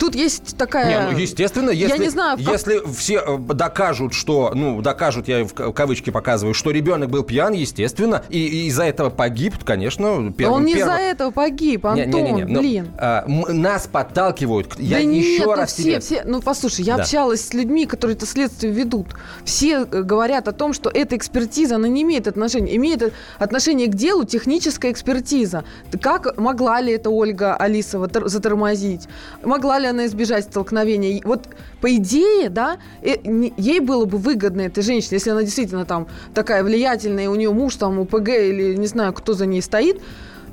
тут 0.00 0.14
есть 0.14 0.56
такая... 0.56 1.06
Не, 1.06 1.12
ну, 1.12 1.18
естественно, 1.18 1.70
если, 1.70 1.96
Я 1.96 2.02
не 2.02 2.08
знаю, 2.08 2.36
в 2.36 2.40
если 2.40 2.80
все 2.92 3.22
э, 3.24 3.38
докажут, 3.38 4.14
что, 4.14 4.50
ну, 4.54 4.80
докажут, 4.82 5.28
я 5.28 5.44
в 5.44 5.52
кавычки 5.72 6.10
показываю, 6.10 6.54
что 6.54 6.70
ребенок 6.70 7.10
был 7.10 7.22
пьян, 7.22 7.52
естественно, 7.52 8.22
и, 8.30 8.38
и 8.38 8.66
из-за 8.66 8.84
этого 8.84 9.10
погиб, 9.10 9.62
конечно, 9.62 10.32
первым. 10.36 10.56
Он 10.60 10.64
не 10.64 10.74
первым- 10.74 10.94
из-за 10.96 11.02
этого 11.02 11.30
погиб, 11.30 11.86
Антон, 11.86 12.10
Не-не-не, 12.10 12.44
но, 12.46 12.60
блин. 12.60 12.88
а, 12.98 13.24
нас 13.28 13.86
подталкивают. 13.86 14.74
Я 14.78 14.96
да 14.96 15.02
еще 15.02 15.38
нет, 15.38 15.46
ну 15.46 15.54
раз 15.54 15.72
все, 15.74 15.82
тебе... 15.82 16.00
все, 16.00 16.22
ну 16.24 16.40
послушай, 16.40 16.84
я 16.84 16.96
Да. 16.96 17.02
общалась 17.02 17.46
с 17.46 17.52
людьми, 17.54 17.84
которые 17.86 18.16
это 18.16 18.26
следствие 18.26 18.72
ведут. 18.72 19.08
Все 19.44 19.80
э, 19.80 20.02
говорят 20.02 20.48
о 20.48 20.52
том, 20.52 20.72
что 20.72 20.90
эта 20.92 21.16
экспертиза, 21.16 21.76
она 21.76 21.88
не 21.88 22.02
имеет 22.02 22.26
отношения, 22.26 22.74
имеет 22.76 23.12
отношение 23.38 23.86
к 23.88 23.94
делу 23.94 24.24
техническая 24.24 24.90
экспертиза. 24.92 25.64
Как 26.00 26.38
могла 26.38 26.80
ли 26.80 26.92
это 26.94 27.10
Ольга 27.10 27.54
Алисова 27.56 28.08
тор- 28.08 28.28
затормозить? 28.28 29.08
Могла 29.44 29.78
ли 29.78 29.86
она 29.90 30.06
избежать 30.06 30.44
столкновения? 30.44 31.20
Вот 31.24 31.48
по 31.80 31.94
идее, 31.94 32.48
да, 32.48 32.78
э, 33.02 33.16
ей 33.56 33.80
было 33.80 34.04
бы 34.04 34.18
выгодно 34.18 34.62
этой 34.62 34.82
женщине, 34.82 35.16
если 35.16 35.30
она 35.30 35.42
действительно 35.42 35.84
там 35.84 36.08
такая 36.34 36.64
влиятельная, 36.64 37.28
у 37.28 37.34
нее 37.34 37.52
муж 37.52 37.76
там 37.76 37.98
УПГ 37.98 38.28
или 38.28 38.74
не 38.76 38.86
знаю, 38.86 39.12
кто 39.12 39.34
за 39.34 39.46
ней 39.46 39.62
стоит, 39.62 40.00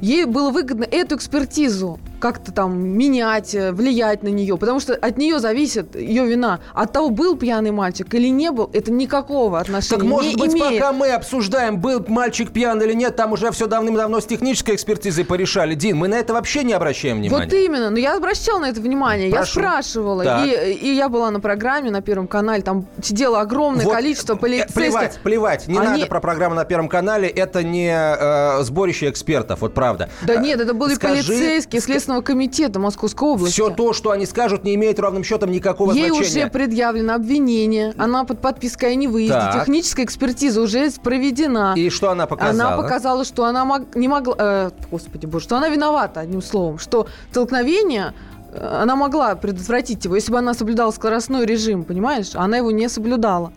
ей 0.02 0.26
было 0.26 0.52
выгодно 0.52 0.84
эту 0.84 1.16
экспертизу 1.16 2.00
как-то 2.20 2.52
там 2.52 2.78
менять, 2.80 3.54
э, 3.56 3.72
влиять 3.72 4.24
на 4.24 4.30
нее, 4.30 4.58
потому 4.58 4.80
что 4.80 4.94
от 4.94 5.18
нее 5.18 5.40
зависит 5.40 5.96
ее 5.96 6.26
вина. 6.26 6.60
От 6.74 6.92
того, 6.94 7.10
был 7.10 7.38
пьяный 7.38 7.72
мальчик 7.72 8.14
или 8.14 8.28
не 8.28 8.52
был, 8.52 8.70
это 8.74 8.92
никакого 8.92 9.60
отношения 9.60 10.00
Так 10.02 10.10
может 10.10 10.32
не 10.32 10.36
быть, 10.42 10.54
имеет. 10.54 10.80
пока 10.82 10.94
мы 10.94 11.10
обсуждаем, 11.12 11.80
был 11.80 12.04
мальчик 12.08 12.52
пьян 12.52 12.82
или 12.82 12.94
нет, 12.94 13.16
там 13.16 13.34
уже 13.34 13.52
все 13.52 13.68
давным-давно 13.68 14.20
с 14.20 14.26
технической 14.26 14.76
экспертизой 14.76 15.26
порешали. 15.26 15.76
Дин, 15.76 15.98
мы 15.98 16.08
на 16.08 16.16
это 16.16 16.34
вообще 16.34 16.64
не 16.64 16.74
обращаем 16.74 17.18
внимания. 17.18 17.46
Вот 17.46 17.54
именно. 17.54 17.90
Но 17.90 17.98
я 17.98 18.16
обращала 18.16 18.60
на 18.60 18.70
это 18.70 18.82
внимание. 18.82 19.30
Прошу. 19.30 19.60
Я 19.60 19.68
спрашивала. 19.68 20.24
Так. 20.24 20.46
И, 20.48 20.52
и 20.52 20.94
я 20.94 21.10
была 21.10 21.32
на 21.32 21.40
программе 21.40 21.92
на 21.92 22.02
Первом 22.02 22.28
канале. 22.28 22.62
Там 22.64 22.86
сидело 23.02 23.42
огромное 23.42 23.86
Вот, 23.86 23.94
количество 23.94 24.34
э, 24.34 24.38
полицейских. 24.38 24.74
Плевать, 24.74 25.20
плевать. 25.24 25.68
Не 25.68 25.78
Они- 25.78 25.88
надо 25.88 26.06
про 26.08 26.20
программу 26.20 26.56
на 26.56 26.66
Первом 26.66 26.90
канале. 26.90 27.28
Это 27.28 27.64
не 27.64 27.90
э, 27.92 28.64
сборище 28.64 29.10
экспертов, 29.10 29.62
вот 29.62 29.74
правда. 29.74 30.10
Да 30.24 30.36
нет, 30.36 30.60
это 30.60 30.74
были 30.74 30.96
скажи, 30.96 31.24
полицейские 31.24 31.82
Следственного 32.08 32.22
комитета 32.22 32.80
Московской 32.80 33.28
области. 33.28 33.54
Все 33.54 33.70
то, 33.70 33.92
что 33.92 34.12
они 34.12 34.26
скажут, 34.26 34.64
не 34.64 34.76
имеет 34.76 34.98
ровным 35.00 35.24
счетом 35.26 35.52
никакого 35.52 35.92
Ей 35.92 36.10
значения. 36.10 36.46
уже 36.46 36.50
предъявлено 36.50 37.16
обвинение. 37.16 37.94
Она 37.98 38.24
под 38.24 38.40
подпиской 38.40 38.94
о 38.94 38.96
невыезде. 38.96 39.34
Так. 39.34 39.60
Техническая 39.60 40.06
экспертиза 40.06 40.62
уже 40.62 40.90
проведена. 41.04 41.74
И 41.76 41.90
что 41.90 42.10
она 42.10 42.26
показала? 42.26 42.70
Она 42.74 42.78
показала, 42.82 43.26
что 43.26 43.44
она 43.44 43.66
мог- 43.66 43.94
не 43.96 44.08
могла... 44.08 44.36
э, 44.38 44.70
господи 44.90 45.26
боже, 45.26 45.44
что 45.44 45.58
она 45.58 45.68
виновата, 45.68 46.22
одним 46.22 46.42
словом. 46.42 46.78
Что 46.80 47.08
столкновение... 47.32 48.14
э, 48.54 48.80
Она 48.82 48.96
могла 48.96 49.36
предотвратить 49.36 50.06
его, 50.06 50.16
если 50.16 50.32
бы 50.32 50.38
она 50.38 50.54
соблюдала 50.54 50.92
скоростной 50.92 51.46
режим, 51.46 51.84
понимаешь? 51.84 52.32
А 52.36 52.44
Она 52.44 52.58
его 52.58 52.72
не 52.72 52.88
соблюдала. 52.88 53.52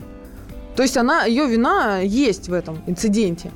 То 0.75 0.83
есть 0.83 0.97
она, 0.97 1.25
ее 1.25 1.47
вина 1.47 2.01
есть 2.01 2.49
в 2.49 2.53
этом 2.53 2.79
инциденте. 2.89 3.53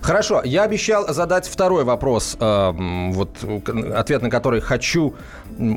Хорошо, 0.00 0.42
я 0.44 0.62
обещал 0.62 1.12
задать 1.12 1.46
второй 1.46 1.84
вопрос, 1.84 2.36
э, 2.40 2.72
вот 3.12 3.30
ответ 3.94 4.22
на 4.22 4.30
который 4.30 4.60
хочу 4.60 5.14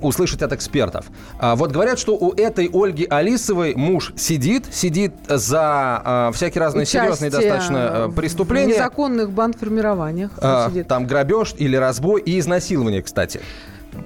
услышать 0.01 0.41
от 0.41 0.53
экспертов. 0.53 1.05
А, 1.39 1.55
Вот 1.55 1.71
говорят, 1.71 1.99
что 1.99 2.15
у 2.15 2.33
этой 2.33 2.69
Ольги 2.73 3.05
Алисовой 3.09 3.75
муж 3.75 4.13
сидит, 4.15 4.73
сидит 4.73 5.13
за 5.27 6.29
э, 6.29 6.31
всякие 6.33 6.61
разные 6.61 6.85
серьезные 6.85 7.29
Участие 7.29 7.51
достаточно 7.51 7.77
э, 7.77 8.07
в 8.07 8.15
преступления. 8.15 8.73
незаконных 8.73 9.31
бандформированиях. 9.31 10.31
он 10.37 10.43
А. 10.43 10.71
Там 10.87 11.05
грабеж 11.05 11.53
или 11.57 11.75
разбой 11.75 12.21
и 12.21 12.39
изнасилование, 12.39 13.01
кстати. 13.01 13.41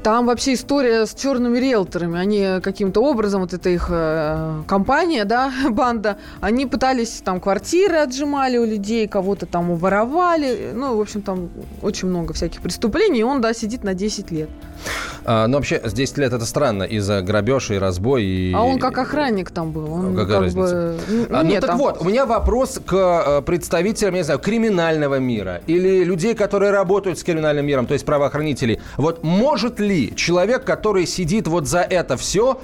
Там 0.03 0.25
вообще 0.25 0.53
история 0.53 1.06
с 1.06 1.13
черными 1.13 1.58
риэлторами. 1.58 2.20
Они 2.20 2.62
каким-то 2.62 3.01
образом, 3.01 3.41
вот 3.41 3.53
эта 3.53 3.70
их 3.70 3.88
э, 3.89 4.63
компания, 4.67 5.25
да, 5.25 5.51
банда, 5.70 6.17
они 6.41 6.65
пытались 6.65 7.22
там 7.24 7.39
квартиры 7.39 7.98
отжимали 7.98 8.58
у 8.58 8.65
людей, 8.65 9.08
кого-то 9.08 9.46
там 9.46 9.72
уворовали. 9.72 10.72
Ну, 10.74 10.98
в 10.98 11.01
общем, 11.01 11.22
там 11.22 11.50
очень 11.82 12.08
много 12.08 12.34
всяких 12.34 12.62
преступлений. 12.62 13.20
И 13.20 13.24
он, 13.24 13.41
да, 13.41 13.53
сидит 13.53 13.84
на 13.84 13.94
10 13.94 14.32
лет. 14.32 14.50
А, 15.25 15.48
но 15.48 15.57
вообще 15.57 15.81
с 15.84 15.93
10 15.93 16.17
лет 16.19 16.34
это 16.34 16.46
странно 16.46 16.84
из-за 16.84 17.22
грабеж 17.22 17.72
и 17.72 17.77
разбой. 17.77 18.24
И... 18.24 18.53
А 18.53 18.62
он 18.63 18.79
как 18.79 18.98
охранник 18.98 19.51
там 19.51 19.72
был. 19.72 19.91
Он 19.91 20.15
Какая 20.15 20.27
как 20.27 20.41
разница? 20.43 20.75
бы... 20.75 21.00
Ну, 21.07 21.25
А, 21.29 21.43
ну 21.43 21.50
нет, 21.50 21.62
так 21.62 21.72
там- 21.72 21.79
вот, 21.79 22.01
у 22.01 22.05
меня 22.05 22.25
вопрос 22.25 22.79
к 22.86 22.93
э, 22.93 23.41
представителям, 23.41 24.13
я 24.13 24.19
не 24.19 24.24
знаю, 24.24 24.39
криминального 24.39 25.19
мира 25.19 25.62
или 25.67 26.03
людей, 26.03 26.34
которые 26.36 26.72
работают 26.72 27.19
с 27.19 27.24
криминальным 27.24 27.65
миром, 27.65 27.88
то 27.88 27.93
есть 27.93 28.05
правоохранителей. 28.05 28.79
Вот 28.96 29.24
может 29.24 29.79
ли 29.79 30.15
человек, 30.15 30.63
который 30.63 31.05
сидит 31.05 31.48
вот 31.48 31.67
за 31.67 31.79
это 31.81 32.17
все, 32.17 32.60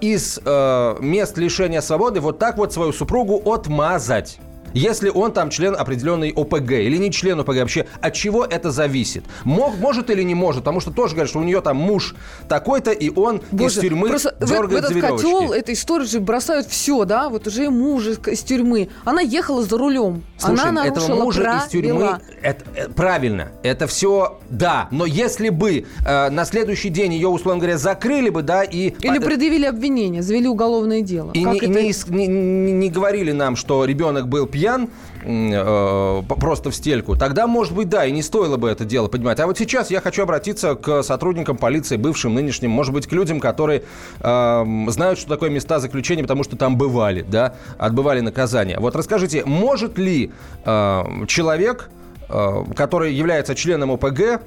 из 0.00 0.40
э, 0.44 0.96
мест 1.00 1.38
лишения 1.38 1.80
свободы 1.80 2.20
вот 2.20 2.38
так 2.38 2.56
вот 2.56 2.72
свою 2.72 2.92
супругу 2.92 3.42
отмазать? 3.52 4.38
Если 4.76 5.08
он 5.08 5.32
там 5.32 5.48
член 5.48 5.74
определенной 5.74 6.32
ОПГ 6.36 6.70
или 6.72 6.98
не 6.98 7.10
член 7.10 7.40
ОПГ, 7.40 7.56
вообще 7.56 7.86
от 8.02 8.12
чего 8.12 8.44
это 8.44 8.70
зависит? 8.70 9.24
Мог, 9.44 9.78
может 9.78 10.10
или 10.10 10.22
не 10.22 10.34
может? 10.34 10.62
Потому 10.64 10.80
что 10.80 10.90
тоже 10.90 11.14
говорят, 11.14 11.30
что 11.30 11.38
у 11.38 11.44
нее 11.44 11.62
там 11.62 11.78
муж 11.78 12.14
такой-то, 12.46 12.90
и 12.90 13.08
он 13.08 13.36
из 13.36 13.42
Боже, 13.52 13.80
тюрьмы 13.80 14.08
просто 14.10 14.36
в, 14.38 14.44
в 14.44 14.48
дергает 14.50 14.84
этот 14.84 14.90
веревочки. 14.94 15.22
котел 15.24 15.52
этой 15.54 15.72
истории 15.74 16.04
же 16.04 16.20
бросают 16.20 16.66
все, 16.66 17.06
да, 17.06 17.30
вот 17.30 17.46
уже 17.46 17.64
и 17.64 17.68
муж 17.68 18.04
из, 18.06 18.18
из 18.28 18.42
тюрьмы. 18.42 18.90
Она 19.06 19.22
ехала 19.22 19.62
за 19.62 19.78
рулем. 19.78 20.22
Слушай, 20.36 20.68
Она 20.68 20.82
этого 20.86 21.00
нарушила 21.00 21.24
мужа 21.24 21.40
правила. 21.40 21.62
из 21.64 21.70
тюрьмы, 21.70 22.20
это, 22.42 22.64
э, 22.76 22.88
правильно, 22.90 23.52
это 23.62 23.86
все, 23.86 24.38
да, 24.50 24.88
но 24.90 25.06
если 25.06 25.48
бы 25.48 25.86
э, 26.06 26.28
на 26.28 26.44
следующий 26.44 26.90
день 26.90 27.14
ее, 27.14 27.28
условно 27.28 27.60
говоря, 27.62 27.78
закрыли 27.78 28.28
бы, 28.28 28.42
да, 28.42 28.62
и... 28.62 28.90
Или 29.00 29.16
под- 29.16 29.24
предъявили 29.24 29.64
обвинение, 29.64 30.20
завели 30.22 30.48
уголовное 30.48 31.00
дело. 31.00 31.30
и 31.32 31.42
Как 31.44 31.54
не, 31.54 31.58
это- 31.90 32.12
не- 32.12 32.26
не- 32.26 32.72
не 32.72 32.90
говорили 32.90 33.32
нам, 33.32 33.56
что 33.56 33.82
ребенок 33.86 34.28
был 34.28 34.46
пьян 34.46 34.65
м, 34.74 34.90
э, 35.24 36.22
просто 36.40 36.70
в 36.70 36.74
стельку, 36.74 37.16
тогда, 37.16 37.46
может 37.46 37.74
быть, 37.74 37.88
да, 37.88 38.04
и 38.04 38.12
не 38.12 38.22
стоило 38.22 38.56
бы 38.56 38.68
это 38.68 38.84
дело 38.84 39.08
поднимать. 39.08 39.40
А 39.40 39.46
вот 39.46 39.58
сейчас 39.58 39.90
я 39.90 40.00
хочу 40.00 40.22
обратиться 40.22 40.74
к 40.74 41.02
сотрудникам 41.02 41.56
полиции, 41.56 41.96
бывшим, 41.96 42.34
нынешним, 42.34 42.70
может 42.70 42.92
быть, 42.92 43.06
к 43.06 43.12
людям, 43.12 43.40
которые 43.40 43.82
э, 44.20 44.86
знают, 44.88 45.18
что 45.18 45.28
такое 45.28 45.50
места 45.50 45.78
заключения, 45.80 46.22
потому 46.22 46.44
что 46.44 46.56
там 46.56 46.76
бывали, 46.76 47.22
да, 47.22 47.54
отбывали 47.78 48.20
наказание. 48.20 48.78
Вот 48.78 48.96
расскажите, 48.96 49.44
может 49.44 49.98
ли 49.98 50.30
э, 50.64 51.04
человек 51.26 51.90
который 52.28 53.14
является 53.14 53.54
членом 53.54 53.92
ОПГ, 53.92 54.42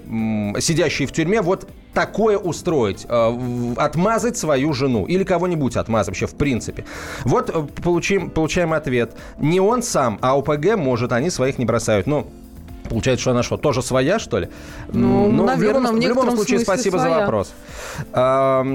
сидящий 0.60 1.06
в 1.06 1.12
тюрьме, 1.12 1.42
вот 1.42 1.68
такое 1.94 2.38
устроить, 2.38 3.06
э, 3.10 3.74
отмазать 3.78 4.38
свою 4.38 4.74
жену 4.74 5.06
или 5.06 5.24
кого-нибудь 5.24 5.76
отмазать 5.76 6.10
вообще 6.10 6.28
в 6.28 6.36
принципе. 6.36 6.86
Вот 7.24 7.50
э, 7.50 7.68
получим, 7.84 8.30
получаем 8.30 8.74
ответ. 8.74 9.14
Не 9.38 9.60
он 9.60 9.82
сам, 9.84 10.20
а 10.22 10.38
ОПГ 10.38 10.76
может, 10.76 11.12
они 11.12 11.30
своих 11.30 11.58
не 11.58 11.66
бросают. 11.66 12.08
Ну, 12.08 12.28
Получается, 12.90 13.22
что 13.22 13.32
она 13.32 13.44
что, 13.44 13.58
тоже 13.58 13.82
своя, 13.82 14.20
что 14.20 14.40
ли? 14.40 14.50
Ну, 14.92 15.26
М, 15.28 15.46
наверно, 15.46 15.92
в 15.92 16.00
любом, 16.00 16.24
в 16.24 16.24
любом 16.26 16.36
случае, 16.36 16.60
спасибо 16.60 16.98
за 16.98 17.06
своя. 17.06 17.20
вопрос. 17.22 17.54
А, 18.14 18.66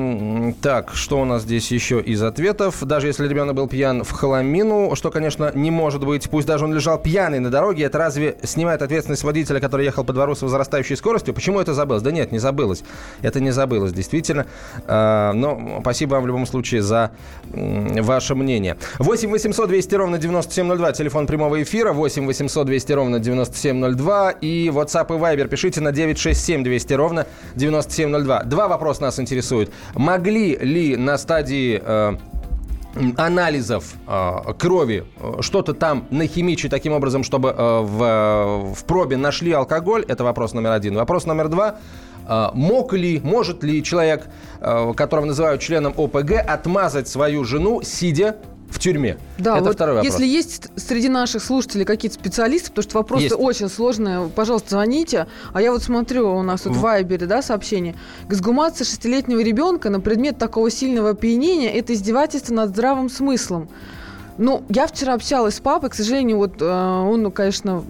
так, 0.63 0.91
что 0.95 1.21
у 1.21 1.25
нас 1.25 1.43
здесь 1.43 1.71
еще 1.71 2.01
из 2.01 2.23
ответов? 2.23 2.83
Даже 2.85 3.07
если 3.09 3.27
ребенок 3.27 3.55
был 3.57 3.67
пьян 3.69 4.05
в 4.05 4.11
хламину, 4.13 4.95
что, 4.95 5.11
конечно, 5.11 5.51
не 5.55 5.71
может 5.71 6.05
быть, 6.05 6.29
пусть 6.31 6.47
даже 6.47 6.65
он 6.65 6.73
лежал 6.75 6.99
пьяный 6.99 7.41
на 7.41 7.51
дороге, 7.51 7.85
это 7.85 7.99
разве 7.99 8.37
снимает 8.43 8.83
ответственность 8.83 9.25
водителя, 9.25 9.61
который 9.61 9.85
ехал 9.85 10.05
по 10.05 10.13
двору 10.13 10.35
с 10.35 10.43
возрастающей 10.43 10.97
скоростью? 10.97 11.35
Почему 11.35 11.61
это 11.61 11.75
забылось? 11.75 12.03
Да 12.03 12.11
нет, 12.13 12.33
не 12.33 12.39
забылось. 12.39 12.83
Это 13.23 13.41
не 13.41 13.51
забылось, 13.51 13.93
действительно. 13.93 14.47
А, 14.87 15.33
но 15.33 15.79
спасибо 15.81 16.15
вам 16.15 16.25
в 16.25 16.27
любом 16.27 16.47
случае 16.47 16.83
за 16.83 17.11
ваше 17.53 18.35
мнение. 18.35 18.77
8 18.99 19.31
800 19.31 19.69
200 19.69 19.95
ровно 19.95 20.19
9702, 20.19 20.93
телефон 20.93 21.27
прямого 21.27 21.63
эфира, 21.63 21.93
8 21.93 22.27
800 22.27 22.67
200 22.67 22.93
ровно 22.93 23.19
9702 23.19 24.04
и 24.41 24.71
WhatsApp 24.73 25.07
и 25.15 25.19
Viber 25.19 25.49
пишите 25.49 25.81
на 25.81 25.93
967 25.93 26.63
200 26.65 26.93
ровно 26.95 27.27
9702. 27.55 28.45
Два 28.45 28.69
вопроса 28.69 29.03
нас 29.03 29.19
интересуют. 29.21 29.73
Могли 29.95 30.57
ли 30.57 30.97
на 30.97 31.19
стадии 31.19 31.81
э, 31.85 32.17
анализов 33.17 33.95
э, 34.07 34.53
крови 34.59 35.05
э, 35.19 35.41
что-то 35.41 35.75
там 35.75 36.07
нахимичить 36.11 36.71
таким 36.71 36.93
образом, 36.93 37.25
чтобы 37.25 37.51
э, 37.51 37.81
в, 37.81 38.75
в 38.75 38.85
пробе 38.85 39.17
нашли 39.17 39.53
алкоголь? 39.53 40.05
Это 40.07 40.25
вопрос 40.25 40.53
номер 40.53 40.73
один. 40.73 40.95
Вопрос 40.95 41.27
номер 41.27 41.49
два. 41.49 41.77
Э, 42.29 42.49
Мог 42.55 42.93
ли, 42.93 43.21
может 43.23 43.63
ли 43.63 43.83
человек, 43.83 44.27
э, 44.61 44.93
которого 44.97 45.27
называют 45.27 45.61
членом 45.61 45.95
ОПГ, 45.97 46.33
отмазать 46.47 47.09
свою 47.09 47.45
жену, 47.45 47.83
сидя 47.83 48.37
в 48.75 48.81
тюрьме? 48.81 49.17
Да, 49.39 49.57
Это 49.57 49.67
вот 49.67 49.75
второй 49.77 49.95
вопрос. 49.95 50.13
если 50.13 50.27
есть 50.27 50.69
среди 50.77 51.09
наших 51.09 51.43
слушателей 51.43 51.85
какие-то 51.85 52.17
специалисты, 52.17 52.71
потому 52.71 52.83
что 52.83 52.99
вопросы 52.99 53.25
Есть. 53.25 53.37
очень 53.39 53.69
сложные, 53.69 54.29
пожалуйста, 54.29 54.71
звоните. 54.71 55.29
А 55.53 55.63
я 55.63 55.71
вот 55.71 55.83
смотрю, 55.83 56.37
у 56.37 56.43
нас 56.43 56.63
тут 56.63 56.73
в 56.73 56.81
Вайбере, 56.81 57.27
да, 57.27 57.41
сообщение. 57.41 57.95
Эксгумация 58.29 58.85
шестилетнего 58.85 59.41
ребенка 59.41 59.91
на 59.91 60.01
предмет 60.01 60.39
такого 60.39 60.71
сильного 60.71 61.11
опьянения– 61.11 61.71
это 61.75 61.95
издевательство 61.95 62.53
над 62.53 62.71
здравым 62.71 63.09
смыслом. 63.09 63.69
Ну, 64.37 64.65
я 64.69 64.89
вчера 64.89 65.15
общалась 65.15 65.55
с 65.55 65.61
папой, 65.61 65.91
к 65.91 65.95
сожалению, 65.95 66.39
вот 66.39 66.61
э, 66.61 66.65
он, 66.65 67.23
ну, 67.23 67.31
конечно, 67.31 67.85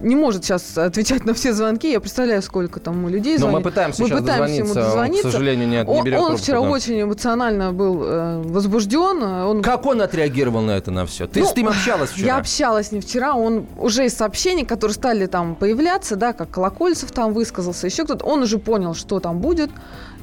не 0.00 0.16
может 0.16 0.44
сейчас 0.44 0.76
отвечать 0.76 1.24
на 1.24 1.34
все 1.34 1.52
звонки. 1.52 1.90
Я 1.90 2.00
представляю, 2.00 2.42
сколько 2.42 2.80
там 2.80 3.04
у 3.04 3.08
людей 3.08 3.38
Но 3.38 3.46
мы 3.46 3.50
звонит. 3.52 3.64
пытаемся 3.68 4.02
Мы 4.02 4.08
сейчас 4.08 4.20
пытаемся 4.20 4.54
ему 4.54 4.74
дозвониться, 4.74 5.26
он, 5.26 5.30
к 5.30 5.32
сожалению, 5.32 5.68
не, 5.68 5.76
не 5.76 5.84
Он, 5.84 6.04
берет 6.04 6.18
он 6.20 6.26
трубку, 6.28 6.42
вчера 6.42 6.60
да. 6.60 6.70
очень 6.70 7.02
эмоционально 7.02 7.72
был 7.72 8.02
э, 8.04 8.42
возбужден. 8.44 9.22
Он 9.22 9.62
Как 9.62 9.86
он 9.86 10.00
отреагировал 10.02 10.62
на 10.62 10.72
это 10.72 10.90
на 10.90 11.06
все? 11.06 11.26
Ты 11.26 11.40
Ну, 11.40 11.46
с 11.46 11.56
ним 11.56 11.68
общалась 11.68 12.10
вчера? 12.10 12.26
Я 12.26 12.36
общалась 12.38 12.92
не 12.92 13.00
вчера, 13.00 13.34
он 13.34 13.66
уже 13.78 14.06
из 14.06 14.14
сообщений, 14.14 14.64
которые 14.64 14.94
стали 14.94 15.26
там 15.26 15.54
появляться, 15.54 16.16
да, 16.16 16.32
как 16.32 16.50
Колокольцев 16.50 17.12
там 17.12 17.32
высказался, 17.32 17.86
еще 17.86 18.04
кто-то, 18.04 18.24
он 18.24 18.42
уже 18.42 18.58
понял, 18.58 18.94
что 18.94 19.20
там 19.20 19.40
будет. 19.40 19.70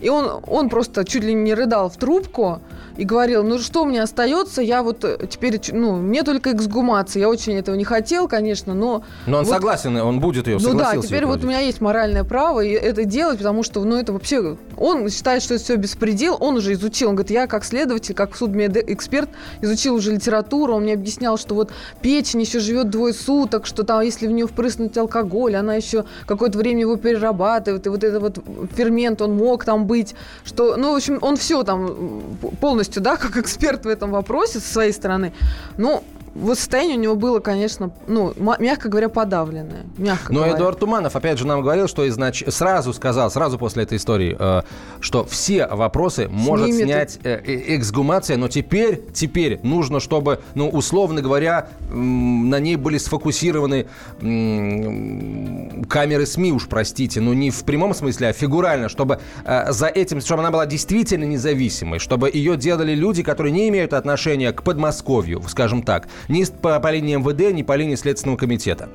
И 0.01 0.09
он, 0.09 0.41
он 0.47 0.69
просто 0.69 1.05
чуть 1.05 1.23
ли 1.23 1.33
не 1.33 1.53
рыдал 1.53 1.89
в 1.89 1.95
трубку 1.95 2.59
и 2.97 3.05
говорил, 3.05 3.43
ну 3.43 3.59
что 3.59 3.85
мне 3.85 4.01
остается, 4.01 4.61
я 4.63 4.81
вот 4.81 5.03
э, 5.03 5.27
теперь, 5.29 5.61
ну, 5.71 5.97
мне 5.97 6.23
только 6.23 6.53
эксгумация, 6.53 7.21
я 7.21 7.29
очень 7.29 7.53
этого 7.53 7.75
не 7.75 7.83
хотел, 7.83 8.27
конечно, 8.27 8.73
но... 8.73 9.03
Но 9.27 9.39
он 9.39 9.43
вот- 9.45 9.53
согласен, 9.53 9.70
он 9.85 10.19
будет 10.19 10.47
ее, 10.47 10.57
ну 10.59 10.73
да, 10.73 10.95
теперь 10.97 11.25
вот 11.25 11.43
у 11.43 11.47
меня 11.47 11.59
есть 11.59 11.81
моральное 11.81 12.23
право 12.23 12.65
это 12.65 13.05
делать, 13.05 13.37
потому 13.37 13.63
что, 13.63 13.83
ну, 13.83 13.95
это 13.95 14.13
вообще... 14.13 14.57
Он 14.77 15.09
считает, 15.09 15.43
что 15.43 15.53
это 15.53 15.63
все 15.63 15.75
беспредел, 15.75 16.37
он 16.39 16.57
уже 16.57 16.73
изучил. 16.73 17.09
Он 17.09 17.15
говорит, 17.15 17.31
я 17.31 17.45
как 17.47 17.63
следователь, 17.63 18.15
как 18.15 18.35
судмедэксперт 18.35 19.29
изучил 19.61 19.95
уже 19.95 20.13
литературу, 20.13 20.73
он 20.73 20.83
мне 20.83 20.93
объяснял, 20.93 21.37
что 21.37 21.55
вот 21.55 21.71
печень 22.01 22.41
еще 22.41 22.59
живет 22.59 22.89
двое 22.89 23.13
суток, 23.13 23.65
что 23.65 23.83
там, 23.83 24.01
если 24.01 24.27
в 24.27 24.31
нее 24.31 24.47
впрыснуть 24.47 24.97
алкоголь, 24.97 25.55
она 25.55 25.75
еще 25.75 26.05
какое-то 26.25 26.57
время 26.57 26.81
его 26.81 26.95
перерабатывает, 26.95 27.85
и 27.85 27.89
вот 27.89 28.03
этот 28.03 28.21
вот 28.21 28.39
фермент, 28.75 29.21
он 29.21 29.35
мог 29.35 29.65
там 29.65 29.85
быть, 29.85 30.15
что, 30.43 30.77
ну, 30.77 30.93
в 30.93 30.95
общем, 30.95 31.19
он 31.21 31.37
все 31.37 31.63
там 31.63 32.23
полностью, 32.59 33.01
да, 33.01 33.17
как 33.17 33.37
эксперт 33.37 33.85
в 33.85 33.87
этом 33.87 34.11
вопросе 34.11 34.59
со 34.59 34.73
своей 34.73 34.93
стороны. 34.93 35.33
Ну, 35.77 36.03
вот 36.33 36.57
состояние 36.57 36.97
у 36.97 37.01
него 37.01 37.15
было, 37.15 37.39
конечно, 37.39 37.91
ну, 38.07 38.33
мягко 38.37 38.87
говоря, 38.87 39.09
подавленное. 39.09 39.85
Мягко 39.97 40.31
Но 40.31 40.39
говоря. 40.39 40.55
Эдуард 40.55 40.79
Туманов, 40.79 41.15
опять 41.15 41.37
же, 41.37 41.45
нам 41.45 41.61
говорил, 41.61 41.87
что 41.87 42.07
изнач... 42.07 42.43
сразу 42.47 42.93
сказал, 42.93 43.29
сразу 43.29 43.57
после 43.57 43.83
этой 43.83 43.97
истории, 43.97 44.35
э, 44.39 44.61
что 45.01 45.25
все 45.25 45.67
вопросы 45.67 46.29
может 46.29 46.67
Снимет 46.67 46.85
снять 46.85 47.19
э, 47.23 47.41
э, 47.45 47.75
эксгумация, 47.75 48.37
но 48.37 48.47
теперь, 48.47 49.01
теперь 49.13 49.59
нужно, 49.63 49.99
чтобы, 49.99 50.39
ну, 50.55 50.69
условно 50.69 51.21
говоря, 51.21 51.67
м, 51.89 52.49
на 52.49 52.59
ней 52.59 52.77
были 52.77 52.97
сфокусированы 52.97 53.87
м, 54.21 55.83
камеры 55.89 56.25
СМИ, 56.25 56.53
уж 56.53 56.67
простите, 56.67 57.19
но 57.19 57.33
не 57.33 57.51
в 57.51 57.63
прямом 57.65 57.93
смысле, 57.93 58.29
а 58.29 58.33
фигурально, 58.33 58.87
чтобы 58.87 59.19
э, 59.43 59.71
за 59.71 59.87
этим, 59.87 60.21
чтобы 60.21 60.41
она 60.41 60.51
была 60.51 60.65
действительно 60.65 61.25
независимой, 61.25 61.99
чтобы 61.99 62.29
ее 62.33 62.55
делали 62.55 62.95
люди, 62.95 63.21
которые 63.21 63.51
не 63.51 63.67
имеют 63.67 63.93
отношения 63.93 64.53
к 64.53 64.63
Подмосковью, 64.63 65.41
скажем 65.49 65.83
так, 65.83 66.07
ни 66.27 66.43
с- 66.43 66.49
по, 66.49 66.79
по 66.79 66.91
линии 66.91 67.15
МВД, 67.15 67.53
ни 67.53 67.63
по 67.63 67.75
линии 67.75 67.95
Следственного 67.95 68.37
комитета. 68.37 68.89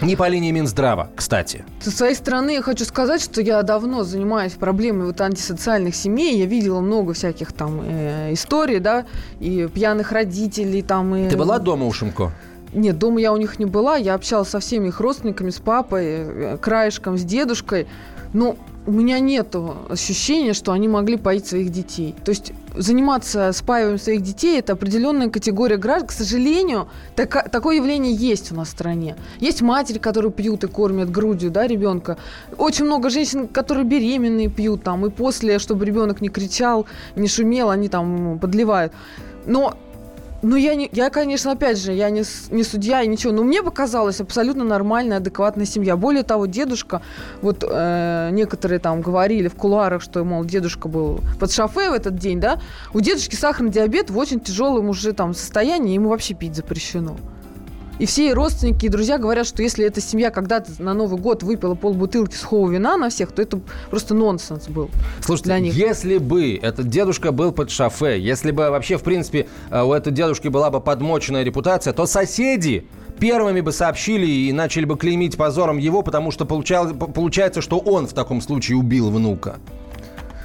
Не 0.00 0.14
по 0.14 0.28
линии 0.28 0.52
Минздрава, 0.52 1.10
кстати. 1.16 1.64
Со 1.80 1.90
своей 1.90 2.14
стороны 2.14 2.50
я 2.50 2.62
хочу 2.62 2.84
сказать, 2.84 3.20
что 3.20 3.40
я 3.40 3.60
давно 3.62 4.04
занимаюсь 4.04 4.52
проблемой 4.52 5.06
вот 5.06 5.20
антисоциальных 5.20 5.96
семей. 5.96 6.38
Я 6.38 6.46
видела 6.46 6.80
много 6.80 7.14
всяких 7.14 7.52
там 7.52 7.80
э, 7.84 8.32
историй, 8.32 8.78
да, 8.78 9.06
и 9.40 9.68
пьяных 9.72 10.12
родителей 10.12 10.82
там. 10.82 11.16
И... 11.16 11.28
Ты 11.28 11.36
была 11.36 11.58
дома 11.58 11.84
у 11.86 11.92
Шимко? 11.92 12.30
Нет, 12.72 12.96
дома 12.98 13.20
я 13.20 13.32
у 13.32 13.36
них 13.38 13.58
не 13.58 13.64
была. 13.64 13.96
Я 13.96 14.14
общалась 14.14 14.50
со 14.50 14.60
всеми 14.60 14.88
их 14.88 15.00
родственниками, 15.00 15.50
с 15.50 15.58
папой, 15.58 16.04
э, 16.06 16.58
краешком, 16.60 17.18
с 17.18 17.24
дедушкой. 17.24 17.88
Но 18.32 18.56
у 18.86 18.92
меня 18.92 19.18
нет 19.18 19.56
ощущения, 19.90 20.52
что 20.52 20.72
они 20.72 20.86
могли 20.86 21.16
поить 21.16 21.46
своих 21.46 21.70
детей. 21.70 22.14
То 22.24 22.30
есть 22.30 22.52
заниматься 22.78 23.52
спаиванием 23.52 23.98
своих 23.98 24.22
детей– 24.22 24.58
это 24.60 24.72
определенная 24.72 25.28
категория 25.28 25.76
граждан. 25.76 26.08
К 26.08 26.12
сожалению, 26.12 26.88
така- 27.16 27.42
такое 27.42 27.76
явление 27.76 28.14
есть 28.14 28.52
у 28.52 28.54
нас 28.54 28.68
в 28.68 28.70
стране. 28.70 29.16
Есть 29.40 29.62
матери, 29.62 29.98
которые 29.98 30.32
пьют 30.32 30.64
и 30.64 30.68
кормят 30.68 31.10
грудью 31.10 31.50
да, 31.50 31.66
ребенка. 31.66 32.16
Очень 32.56 32.86
много 32.86 33.10
женщин, 33.10 33.48
которые 33.48 33.84
беременные 33.84 34.48
пьют 34.48 34.82
там, 34.82 35.04
и 35.06 35.10
после, 35.10 35.58
чтобы 35.58 35.84
ребенок 35.84 36.20
не 36.20 36.28
кричал, 36.28 36.86
не 37.16 37.28
шумел, 37.28 37.70
они 37.70 37.88
там 37.88 38.16
ему 38.16 38.38
подливают. 38.38 38.92
Но 39.46 39.76
ну, 40.42 40.56
я, 40.56 40.74
не, 40.74 40.88
я, 40.92 41.10
конечно, 41.10 41.52
опять 41.52 41.78
же, 41.78 41.92
я 41.92 42.10
не, 42.10 42.22
не 42.50 42.62
судья 42.62 43.02
и 43.02 43.08
ничего, 43.08 43.32
но 43.32 43.42
мне 43.42 43.62
показалась 43.62 44.20
абсолютно 44.20 44.64
нормальная, 44.64 45.16
адекватная 45.16 45.66
семья. 45.66 45.96
Более 45.96 46.22
того, 46.22 46.46
дедушка, 46.46 47.02
вот 47.42 47.64
э, 47.68 48.28
некоторые 48.32 48.78
там 48.78 49.00
говорили 49.00 49.48
в 49.48 49.54
кулуарах, 49.54 50.00
что, 50.00 50.22
мол, 50.24 50.44
дедушка 50.44 50.88
был 50.88 51.20
под 51.40 51.52
шофе 51.52 51.90
в 51.90 51.92
этот 51.92 52.16
день, 52.16 52.40
да, 52.40 52.60
у 52.94 53.00
дедушки 53.00 53.34
сахарный 53.34 53.72
диабет 53.72 54.10
в 54.10 54.18
очень 54.18 54.40
тяжелом 54.40 54.88
уже 54.88 55.12
там 55.12 55.34
состоянии, 55.34 55.94
ему 55.94 56.10
вообще 56.10 56.34
пить 56.34 56.54
запрещено. 56.54 57.16
И 57.98 58.06
все 58.06 58.28
и 58.30 58.32
родственники, 58.32 58.86
и 58.86 58.88
друзья 58.88 59.18
говорят, 59.18 59.46
что 59.46 59.62
если 59.62 59.84
эта 59.84 60.00
семья 60.00 60.30
когда-то 60.30 60.70
на 60.80 60.94
Новый 60.94 61.20
год 61.20 61.42
выпила 61.42 61.74
полбутылки 61.74 62.34
сухого 62.34 62.70
вина 62.70 62.96
на 62.96 63.10
всех, 63.10 63.32
то 63.32 63.42
это 63.42 63.60
просто 63.90 64.14
нонсенс 64.14 64.68
был. 64.68 64.88
Слушайте, 65.20 65.48
Для 65.50 65.58
них. 65.58 65.74
если 65.74 66.18
бы 66.18 66.54
этот 66.56 66.88
дедушка 66.88 67.32
был 67.32 67.50
под 67.50 67.70
шофе, 67.70 68.20
если 68.20 68.52
бы 68.52 68.70
вообще, 68.70 68.98
в 68.98 69.02
принципе, 69.02 69.48
э, 69.70 69.82
у 69.82 69.92
этой 69.92 70.12
дедушки 70.12 70.46
была 70.48 70.70
бы 70.70 70.80
подмоченная 70.80 71.42
репутация, 71.42 71.92
то 71.92 72.06
соседи 72.06 72.86
первыми 73.18 73.60
бы 73.62 73.72
сообщили 73.72 74.26
и 74.26 74.52
начали 74.52 74.84
бы 74.84 74.96
клеймить 74.96 75.36
позором 75.36 75.78
его, 75.78 76.02
потому 76.02 76.30
что 76.30 76.44
получал- 76.44 76.94
получается, 76.94 77.60
что 77.60 77.78
он 77.80 78.06
в 78.06 78.12
таком 78.12 78.40
случае 78.40 78.78
убил 78.78 79.10
внука. 79.10 79.56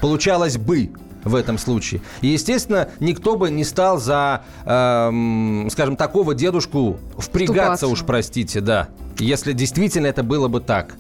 Получалось 0.02 0.58
бы 0.58 0.90
в 1.24 1.36
этом 1.36 1.58
случае. 1.58 2.02
И, 2.22 2.28
естественно, 2.28 2.90
никто 3.00 3.36
бы 3.36 3.50
не 3.50 3.64
стал 3.64 3.98
за, 4.00 4.44
эм, 4.66 5.68
скажем, 5.72 5.96
такого 5.96 6.34
дедушку 6.36 6.98
впрягаться, 7.18 7.54
Вступаться. 7.76 7.88
уж 7.88 8.04
простите, 8.06 8.62
да. 8.62 8.88
Если 9.20 9.54
действительно 9.54 10.08
это 10.08 10.24
было 10.24 10.48
бы 10.48 10.60
так. 10.60 10.96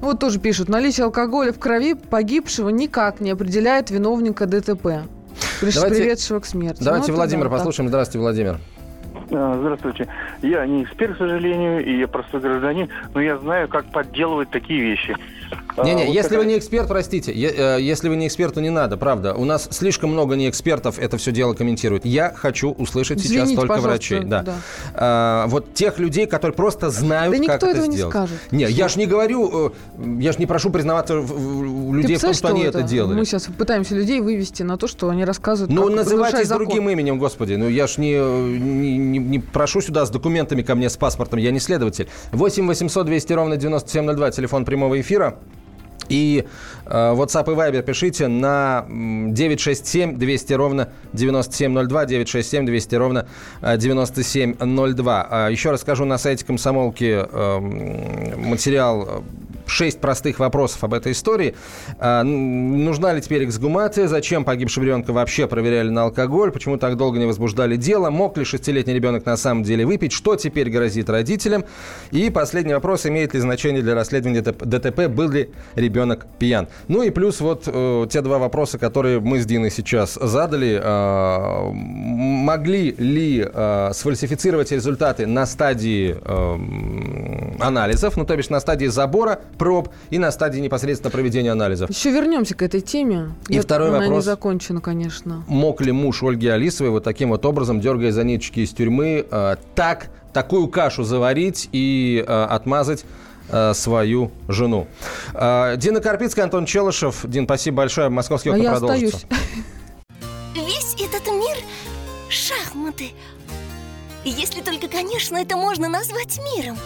Вот 0.00 0.18
тоже 0.18 0.38
пишут, 0.38 0.68
наличие 0.68 1.04
алкоголя 1.04 1.52
в 1.52 1.58
крови 1.58 1.94
погибшего 1.94 2.68
никак 2.68 3.20
не 3.20 3.30
определяет 3.30 3.90
виновника 3.90 4.46
ДТП, 4.46 4.86
приш- 5.60 5.74
Давайте- 5.74 5.96
приведшего 6.02 6.40
к 6.40 6.46
смерти. 6.46 6.82
Давайте 6.82 7.08
Ну, 7.08 7.12
это 7.14 7.16
Владимира 7.16 7.44
да, 7.44 7.50
так. 7.50 7.58
послушаем. 7.58 7.88
Здравствуйте, 7.88 8.18
Владимир. 8.18 8.58
А, 9.30 9.56
Здравствуйте. 9.60 10.06
Я 10.42 10.66
не 10.66 10.82
эксперт, 10.84 11.14
к 11.14 11.18
сожалению, 11.18 11.84
и 11.84 11.98
я 11.98 12.08
простой 12.08 12.40
гражданин, 12.40 12.88
но 13.14 13.20
я 13.22 13.38
знаю, 13.38 13.68
как 13.68 13.86
подделывать 13.86 14.50
такие 14.50 14.80
вещи. 14.80 15.16
Не-не, 15.76 16.02
А, 16.02 16.06
вот 16.06 16.14
если 16.14 16.22
такая- 16.22 16.38
вы 16.38 16.44
не 16.46 16.58
эксперт, 16.58 16.86
простите, 16.86 17.32
е- 17.32 17.52
э, 17.56 17.78
если 17.80 18.08
вы 18.08 18.14
не 18.16 18.28
эксперт, 18.28 18.54
то 18.54 18.60
не 18.60 18.70
надо, 18.70 18.96
правда. 18.96 19.34
У 19.34 19.44
нас 19.44 19.66
слишком 19.72 20.10
много 20.10 20.36
неэкспертов 20.36 20.98
это 21.00 21.16
все 21.16 21.32
дело 21.32 21.54
комментирует. 21.54 22.04
Я 22.04 22.32
хочу 22.32 22.70
услышать 22.70 23.18
сейчас 23.18 23.32
Извините, 23.32 23.56
только 23.56 23.68
пожалуйста, 23.74 23.88
врачей. 23.90 24.20
Да. 24.24 24.42
да. 24.42 24.54
А, 24.94 25.46
вот 25.48 25.74
тех 25.74 25.98
людей, 25.98 26.26
которые 26.26 26.54
просто 26.54 26.90
знают, 26.90 27.32
Да 27.32 27.38
никто 27.38 27.52
как 27.54 27.62
это 27.64 27.70
этого 27.72 27.86
не 27.86 27.96
сделать. 27.96 28.12
скажет. 28.14 28.36
Не, 28.52 28.64
я 28.66 28.86
же 28.88 28.98
не 29.00 29.06
говорю, 29.06 29.68
э, 29.68 29.70
я 30.20 30.30
же 30.32 30.38
не 30.38 30.46
прошу 30.46 30.70
признаваться 30.70 31.18
у 31.18 31.22
Ты 31.26 31.96
людей 31.96 32.16
в 32.16 32.20
том, 32.20 32.30
представляешь, 32.30 32.36
что 32.36 32.48
они 32.48 32.62
это 32.62 32.78
Мы 32.82 32.88
делали. 32.88 33.24
сейчас 33.24 33.48
пытаемся 33.58 33.94
людей 33.96 34.20
вывести 34.20 34.62
на 34.62 34.76
то, 34.76 34.86
что 34.86 35.08
они 35.08 35.24
рассказывают, 35.24 35.72
Ну, 35.72 35.88
называйтесь 35.88 36.48
другим 36.48 36.88
именем, 36.88 37.18
господи. 37.18 37.54
Ну, 37.54 37.68
я 37.68 37.88
ж 37.88 37.98
не, 37.98 38.12
не, 38.12 38.96
не- 38.96 39.18
не 39.18 39.38
прошу 39.40 39.80
сюда 39.80 40.06
с 40.06 40.10
документами 40.10 40.62
ко 40.62 40.76
мне, 40.76 40.88
с 40.88 40.96
паспортом. 40.96 41.40
Я 41.40 41.50
не 41.50 41.58
следователь. 41.58 42.08
8 42.30 42.66
800 42.68 43.06
200 43.06 43.32
ровно 43.32 43.56
9702, 43.56 44.30
телефон 44.30 44.64
прямого 44.64 45.00
эфира. 45.00 45.36
И 46.08 46.44
э, 46.86 46.90
WhatsApp 46.90 47.52
и 47.52 47.56
Viber 47.56 47.82
пишите 47.82 48.28
на 48.28 48.84
м, 48.88 49.34
967 49.34 50.16
200 50.16 50.52
ровно 50.54 50.88
9702, 51.12 52.04
967 52.06 52.66
200 52.66 52.94
ровно 52.94 53.26
э, 53.62 53.76
9702. 53.76 55.28
А 55.30 55.48
еще 55.48 55.70
раз 55.70 55.80
скажу, 55.80 56.04
на 56.04 56.18
сайте 56.18 56.44
комсомолки 56.44 57.24
э, 57.30 57.60
материал 58.36 59.08
э, 59.08 59.20
шесть 59.66 60.00
простых 60.00 60.38
вопросов 60.38 60.84
об 60.84 60.94
этой 60.94 61.12
истории. 61.12 61.54
А, 61.98 62.22
нужна 62.22 63.12
ли 63.12 63.20
теперь 63.20 63.44
эксгумация? 63.44 64.08
Зачем 64.08 64.44
погибшего 64.44 64.84
ребенка 64.84 65.12
вообще 65.12 65.46
проверяли 65.46 65.88
на 65.88 66.04
алкоголь? 66.04 66.50
Почему 66.50 66.76
так 66.76 66.96
долго 66.96 67.18
не 67.18 67.26
возбуждали 67.26 67.76
дело? 67.76 68.10
Мог 68.10 68.36
ли 68.38 68.44
шестилетний 68.44 68.94
ребенок 68.94 69.26
на 69.26 69.36
самом 69.36 69.62
деле 69.62 69.86
выпить? 69.86 70.12
Что 70.12 70.36
теперь 70.36 70.70
грозит 70.70 71.08
родителям? 71.10 71.64
И 72.10 72.30
последний 72.30 72.74
вопрос. 72.74 73.06
Имеет 73.06 73.34
ли 73.34 73.40
значение 73.40 73.82
для 73.82 73.94
расследования 73.94 74.42
ДТП, 74.42 75.08
был 75.08 75.30
ли 75.30 75.50
ребенок 75.74 76.26
пьян? 76.38 76.68
Ну 76.88 77.02
и 77.02 77.10
плюс 77.10 77.40
вот 77.40 77.64
э, 77.66 78.06
те 78.10 78.20
два 78.20 78.38
вопроса, 78.38 78.78
которые 78.78 79.20
мы 79.20 79.40
с 79.40 79.46
Диной 79.46 79.70
сейчас 79.70 80.14
задали. 80.14 80.80
Э, 80.82 81.70
могли 81.72 82.92
ли 82.92 83.46
э, 83.46 83.90
сфальсифицировать 83.92 84.72
результаты 84.72 85.26
на 85.26 85.46
стадии 85.46 86.16
э, 86.20 86.56
анализов, 87.66 88.16
ну 88.16 88.24
то 88.24 88.36
бишь 88.36 88.48
на 88.50 88.60
стадии 88.60 88.86
забора 88.86 89.40
проб 89.58 89.88
и 90.10 90.18
на 90.18 90.30
стадии 90.30 90.60
непосредственно 90.60 91.10
проведения 91.10 91.52
анализов? 91.52 91.90
Еще 91.90 92.10
вернемся 92.10 92.54
к 92.54 92.62
этой 92.62 92.80
теме. 92.80 93.34
И 93.48 93.54
Я- 93.54 93.62
второй 93.62 93.88
она 93.88 93.98
вопрос. 94.00 94.16
не 94.16 94.22
закончена, 94.22 94.80
конечно. 94.80 95.44
Мог 95.48 95.80
ли 95.80 95.92
муж 95.92 96.22
Ольги 96.22 96.48
Алисовой 96.48 96.90
вот 96.90 97.04
таким 97.04 97.30
вот 97.30 97.44
образом, 97.46 97.80
дергая 97.80 98.12
за 98.12 98.24
ниточки 98.24 98.60
из 98.60 98.70
тюрьмы, 98.72 99.26
э, 99.30 99.56
так, 99.74 100.08
такую 100.32 100.68
кашу 100.68 101.04
заварить 101.04 101.68
и 101.72 102.24
э, 102.26 102.44
отмазать 102.44 103.04
э, 103.50 103.72
свою 103.74 104.30
жену. 104.48 104.86
Э, 105.34 105.74
Дина 105.76 106.00
Карпицкая, 106.00 106.44
Антон 106.46 106.66
Челышев. 106.66 107.20
Дин, 107.24 107.44
спасибо 107.44 107.78
большое. 107.78 108.08
Московский 108.08 108.48
А 108.50 108.52
окна 108.52 108.62
я 108.62 108.70
продолжится. 108.72 109.16
остаюсь. 109.18 109.64
Весь 110.54 110.94
этот 110.94 111.26
мир— 111.32 111.56
шахматы. 112.28 113.10
Если 114.24 114.62
только, 114.62 114.88
конечно, 114.88 115.36
это 115.36 115.56
можно 115.56 115.88
назвать 115.88 116.40
миром. 116.56 116.78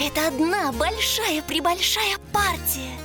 Это 0.00 0.28
одна 0.28 0.70
большая-пребольшая 0.72 2.18
партия. 2.32 2.96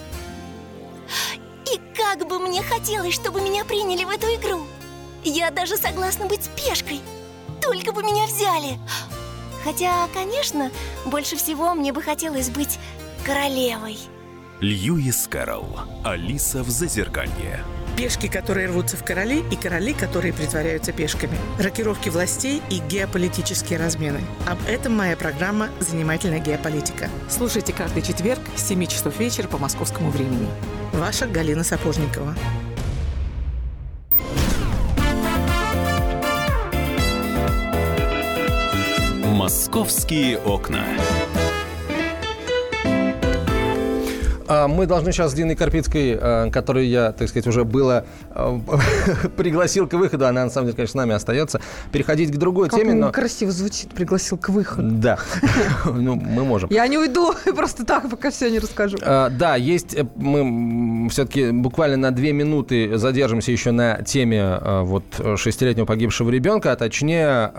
И 1.73 1.79
как 1.95 2.27
бы 2.27 2.39
мне 2.39 2.61
хотелось, 2.61 3.15
чтобы 3.15 3.41
меня 3.41 3.65
приняли 3.65 4.03
в 4.03 4.09
эту 4.09 4.27
игру. 4.27 4.65
Я 5.23 5.49
даже 5.49 5.75
согласна 5.75 6.27
быть 6.27 6.49
пешкой. 6.55 7.01
Только 7.61 7.93
бы 7.93 8.03
меня 8.03 8.25
взяли. 8.25 8.77
Хотя, 9.63 10.07
конечно, 10.13 10.69
больше 11.05 11.35
всего 11.35 11.73
мне 11.73 11.93
бы 11.93 12.01
хотелось 12.01 12.49
быть 12.49 12.77
королевой. 13.25 13.97
Льюис 14.59 15.27
Кэрролл. 15.27 15.79
Алиса 16.03 16.63
в 16.63 16.69
Зазеркалье. 16.69 17.63
Пешки, 17.95 18.27
которые 18.27 18.67
рвутся 18.67 18.97
в 18.97 19.05
короли, 19.05 19.43
и 19.51 19.55
короли, 19.55 19.93
которые 19.93 20.33
притворяются 20.33 20.91
пешками. 20.91 21.37
Рокировки 21.59 22.09
властей 22.09 22.61
и 22.71 22.79
геополитические 22.79 23.77
размены. 23.77 24.19
Об 24.47 24.57
этом 24.67 24.93
моя 24.93 25.15
программа 25.15 25.69
«Занимательная 25.79 26.39
геополитика». 26.39 27.07
Слушайте 27.29 27.71
каждый 27.71 28.01
четверг 28.01 28.41
с 28.55 28.67
7 28.67 28.85
часов 28.87 29.19
вечера 29.19 29.47
по 29.47 29.59
московскому 29.59 30.09
времени. 30.09 30.49
Ваша 30.91 31.27
Галина 31.27 31.63
Сапожникова. 31.63 32.35
Московские 39.23 40.39
окна. 40.39 40.83
Мы 44.67 44.85
должны 44.85 45.11
сейчас 45.11 45.31
с 45.31 45.33
Диной 45.33 45.55
Карпицкой, 45.55 46.17
э, 46.19 46.49
которую 46.51 46.87
я, 46.87 47.11
так 47.11 47.29
сказать, 47.29 47.47
уже 47.47 47.63
было 47.63 48.05
э, 48.29 48.59
пригласил 49.37 49.87
к 49.87 49.93
выходу, 49.93 50.25
она 50.27 50.43
на 50.43 50.49
самом 50.49 50.67
деле, 50.67 50.75
конечно, 50.75 50.91
с 50.91 50.95
нами 50.95 51.13
остается, 51.13 51.61
переходить 51.91 52.31
к 52.31 52.37
другой 52.37 52.69
Как 52.69 52.79
теме, 52.79 52.93
но... 52.93 53.11
красиво 53.11 53.51
звучит, 53.51 53.89
пригласил 53.89 54.37
к 54.37 54.49
выходу. 54.49 54.87
Да, 54.91 55.17
ну, 55.85 56.15
мы 56.15 56.43
можем. 56.43 56.69
Я 56.71 56.87
не 56.87 56.97
уйду, 56.97 57.33
просто 57.55 57.85
так, 57.85 58.09
пока 58.09 58.31
все 58.31 58.49
не 58.49 58.59
расскажу. 58.59 58.97
А, 59.01 59.29
Да, 59.29 59.55
есть, 59.55 59.95
э, 59.95 60.05
мы 60.15 61.09
все-таки 61.09 61.51
буквально 61.51 61.97
на 61.97 62.11
две 62.11 62.33
минуты 62.33 62.97
задержимся 62.97 63.51
еще 63.51 63.71
на 63.71 64.01
теме 64.03 64.59
вот 64.83 65.03
шестилетнего 65.37 65.85
погибшего 65.85 66.29
ребенка, 66.29 66.71
а 66.71 66.75
точнее 66.75 67.51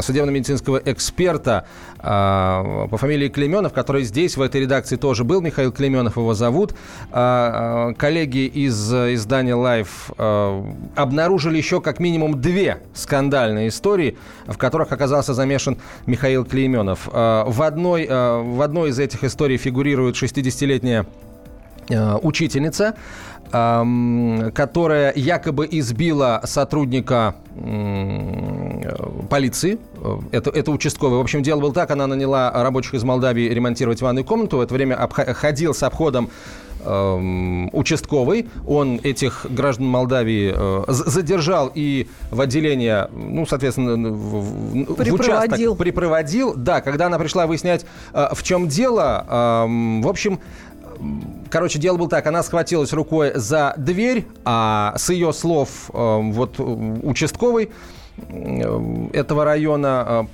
судебно-медицинского 0.00 0.80
эксперта 0.84 1.66
по 2.00 2.96
фамилии 2.96 3.28
Клеменов, 3.28 3.72
который 3.72 4.04
здесь, 4.04 4.36
в 4.36 4.42
этой 4.42 4.60
редакции 4.62 4.96
тоже 4.96 5.24
был, 5.24 5.40
Михаил 5.40 5.72
Клеменов 5.72 6.16
его 6.16 6.34
зовут. 6.34 6.74
А, 7.10 7.90
э, 7.90 7.94
Коллеги 7.94 8.46
из 8.46 8.92
э, 8.92 9.14
издания 9.14 9.54
Life 9.56 10.12
э, 10.16 10.62
обнаружили 10.94 11.56
еще 11.56 11.80
как 11.80 11.98
минимум 11.98 12.40
две 12.40 12.78
скандальные 12.94 13.68
истории, 13.68 14.16
в 14.46 14.56
которых 14.56 14.92
оказался 14.92 15.34
замешан 15.34 15.78
Михаил 16.06 16.44
Клейменов. 16.44 17.08
Э, 17.12 17.44
В 17.46 17.62
одной, 17.62 18.06
э, 18.08 18.42
в 18.42 18.62
одной 18.62 18.90
из 18.90 18.98
этих 18.98 19.24
историй 19.24 19.56
фигурирует 19.56 20.14
60-летняя 20.14 21.06
э, 21.88 22.14
учительница, 22.22 22.94
которая 23.50 25.12
якобы 25.16 25.66
избила 25.70 26.42
сотрудника 26.44 27.34
полиции. 29.28 29.78
Э, 30.02 30.18
Это, 30.32 30.50
это 30.50 30.70
участковый. 30.70 31.18
В 31.18 31.20
общем, 31.22 31.42
дело 31.42 31.60
было 31.60 31.72
так. 31.72 31.90
Она 31.90 32.06
наняла 32.06 32.50
рабочих 32.52 32.94
из 32.94 33.04
Молдавии 33.04 33.48
ремонтировать 33.48 34.00
ванную 34.02 34.24
комнату. 34.24 34.58
В 34.58 34.60
это 34.60 34.74
время 34.74 34.94
обха- 34.96 35.32
ходил 35.34 35.74
с 35.74 35.82
обходом 35.82 36.30
эм, 36.84 37.68
участковый. 37.74 38.48
Он 38.66 39.00
этих 39.02 39.46
граждан 39.50 39.86
Молдавии 39.86 40.52
э, 40.56 40.84
задержал 40.88 41.70
и 41.74 42.08
в 42.30 42.40
отделение, 42.40 43.08
ну, 43.12 43.46
соответственно, 43.46 44.08
в, 44.10 44.14
в- 44.14 44.94
участок 45.14 45.58
припроводил. 45.76 46.54
Да, 46.54 46.80
когда 46.80 47.06
она 47.06 47.18
пришла 47.18 47.46
выяснять, 47.46 47.84
э, 48.12 48.28
в 48.32 48.42
чем 48.42 48.68
дело, 48.68 49.26
эм, 49.66 50.02
в 50.02 50.08
общем, 50.08 50.38
Короче, 51.50 51.78
дело 51.78 51.96
было 51.96 52.08
так, 52.08 52.26
она 52.26 52.42
схватилась 52.42 52.92
рукой 52.92 53.30
за 53.36 53.72
дверь, 53.76 54.26
а 54.44 54.94
с 54.96 55.10
ее 55.10 55.32
слов 55.32 55.90
э, 55.94 56.18
вот 56.32 56.58
участковый 56.58 57.70
этого 59.12 59.44
района 59.44 60.28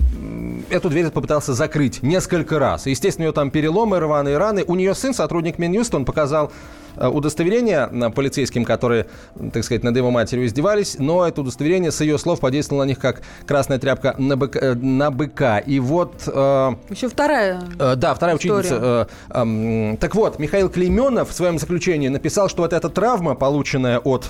э, 0.69 0.75
эту 0.75 0.89
дверь 0.89 1.09
попытался 1.09 1.53
закрыть 1.53 2.03
несколько 2.03 2.59
раз. 2.59 2.85
Естественно, 2.87 3.25
у 3.25 3.27
нее 3.27 3.33
там 3.33 3.51
переломы, 3.51 3.99
рваные 3.99 4.37
раны. 4.37 4.63
У 4.67 4.75
нее 4.75 4.93
сын, 4.95 5.13
сотрудник 5.13 5.57
Минюста, 5.59 5.97
он 5.97 6.05
показал 6.05 6.51
э, 6.97 7.07
удостоверение 7.07 7.87
полицейским, 8.11 8.65
которые, 8.65 9.07
так 9.53 9.63
сказать, 9.63 9.83
над 9.83 9.95
его 9.95 10.11
матерью 10.11 10.45
издевались, 10.45 10.97
но 10.99 11.25
это 11.27 11.41
удостоверение, 11.41 11.91
с 11.91 12.01
ее 12.01 12.17
слов, 12.17 12.39
подействовало 12.39 12.83
на 12.83 12.87
них 12.87 12.99
как 12.99 13.21
красная 13.45 13.79
тряпка 13.79 14.15
на 14.17 14.35
быка. 14.37 14.59
э, 14.59 14.73
на 14.75 15.11
быка. 15.11 15.59
И 15.59 15.79
вот... 15.79 16.23
э, 16.27 16.75
Еще 16.89 17.07
вторая. 17.09 17.61
Э, 17.79 17.95
Да, 17.95 18.13
вторая 18.13 18.37
История. 18.37 18.59
ученица. 18.59 19.07
э, 19.29 19.97
Так 19.99 20.15
вот, 20.15 20.39
Михаил 20.39 20.69
Клейменов 20.69 21.29
в 21.29 21.33
своем 21.33 21.59
заключении 21.59 22.07
написал, 22.07 22.49
что 22.49 22.63
вот 22.63 22.73
эта 22.73 22.89
травма, 22.89 23.35
полученная 23.35 23.99
от 23.99 24.27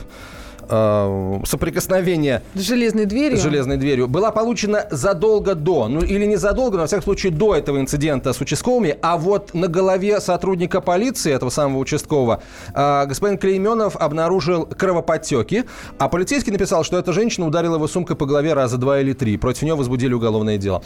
э, 0.70 1.40
соприкосновения 1.46 2.42
С 2.54 2.62
железной 2.62 3.06
дверью. 3.06 3.38
с 3.38 3.42
железной 3.42 3.78
дверью, 3.78 4.08
была 4.08 4.32
получена 4.32 4.86
задолго 4.92 5.56
до, 5.56 5.88
ну 5.88 6.02
или 6.02 6.26
не 6.26 6.36
задолго, 6.38 6.76
но 6.78 6.82
во 6.82 6.88
всяком 6.88 7.04
случае 7.04 7.32
до 7.32 7.56
этого 7.56 7.80
инцидента 7.80 8.34
с 8.34 8.42
участковыми, 8.42 8.98
а 9.02 9.18
вот 9.18 9.54
на 9.54 9.68
голове 9.68 10.20
сотрудника 10.20 10.82
полиции, 10.82 11.32
этого 11.34 11.50
самого 11.50 11.80
участкового, 11.80 12.42
э, 12.74 13.06
господин 13.08 13.38
Клейменов 13.38 13.96
обнаружил 13.96 14.66
кровоподтеки, 14.66 15.66
а 15.98 16.10
полицейский 16.10 16.52
написал, 16.52 16.84
что 16.84 16.98
эта 16.98 17.14
женщина 17.14 17.48
ударила 17.48 17.76
его 17.76 17.88
сумкой 17.88 18.16
по 18.16 18.26
голове 18.26 18.54
раза 18.54 18.78
два 18.78 19.00
или 19.00 19.14
три. 19.14 19.38
Против 19.38 19.64
нее 19.64 19.76
возбудили 19.76 20.14
уголовное 20.14 20.58
дело. 20.58 20.82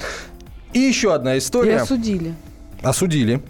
И 0.74 0.80
еще 0.80 1.14
одна 1.14 1.36
И 1.36 1.40
история. 1.40 1.78
осудили. 1.78 2.34
Осудили. 2.84 3.42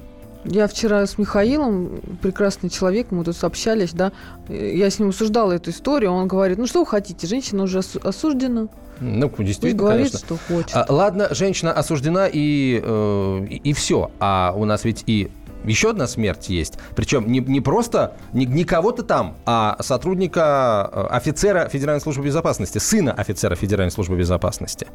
Я 0.45 0.67
вчера 0.67 1.05
с 1.05 1.17
Михаилом, 1.17 1.99
прекрасный 2.21 2.69
человек, 2.69 3.07
мы 3.11 3.23
тут 3.25 3.43
общались, 3.43 3.91
да, 3.91 4.11
я 4.47 4.89
с 4.89 4.97
ним 4.97 5.09
обсуждала 5.09 5.51
эту 5.51 5.71
историю, 5.71 6.11
он 6.11 6.27
говорит, 6.29 6.57
ну 6.57 6.65
что 6.65 6.79
вы 6.79 6.85
хотите, 6.85 7.27
женщина 7.27 7.63
уже 7.63 7.79
осу- 7.79 7.99
осуждена, 8.07 8.69
Ну, 9.01 9.29
пусть 9.29 9.47
действительно, 9.47 9.83
говорит, 9.83 10.11
конечно. 10.11 10.19
что 10.19 10.37
хочет. 10.47 10.71
А, 10.75 10.85
ладно, 10.89 11.27
женщина 11.31 11.73
осуждена 11.73 12.27
и, 12.31 12.81
э, 12.81 13.45
и, 13.49 13.73
все. 13.73 14.11
А 14.19 14.53
у 14.55 14.63
нас 14.65 14.85
ведь 14.85 15.03
и 15.07 15.29
Еще 15.63 15.89
одна 15.89 16.07
смерть 16.07 16.49
есть. 16.49 16.77
Причем 16.95 17.31
не, 17.31 17.39
не 17.39 17.61
просто 17.61 18.13
не, 18.33 18.45
не 18.45 18.63
кого-то 18.63 19.03
там, 19.03 19.35
а 19.45 19.77
сотрудника, 19.81 20.89
э, 20.91 21.07
офицера 21.11 21.67
Федеральной 21.69 22.01
службы 22.01 22.25
безопасности, 22.25 22.77
сына 22.77 23.13
офицера 23.13 23.55
Федеральной 23.55 23.91
службы 23.91 24.15
безопасности. 24.15 24.87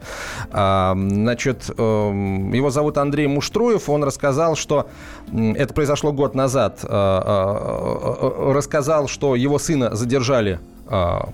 А, 0.51 0.95
значит, 0.97 1.71
эм, 1.77 2.53
его 2.53 2.71
зовут 2.71 2.99
Андрей 2.99 3.27
Муштруев. 3.27 3.89
Он 3.89 4.05
рассказал, 4.05 4.57
что 4.57 4.89
это 5.33 5.75
произошло 5.75 6.13
год 6.13 6.35
назад. 6.35 6.81
Э, 6.83 8.53
рассказал, 8.53 9.09
что 9.09 9.37
его 9.37 9.59
сына 9.59 9.95
задержали 9.95 10.61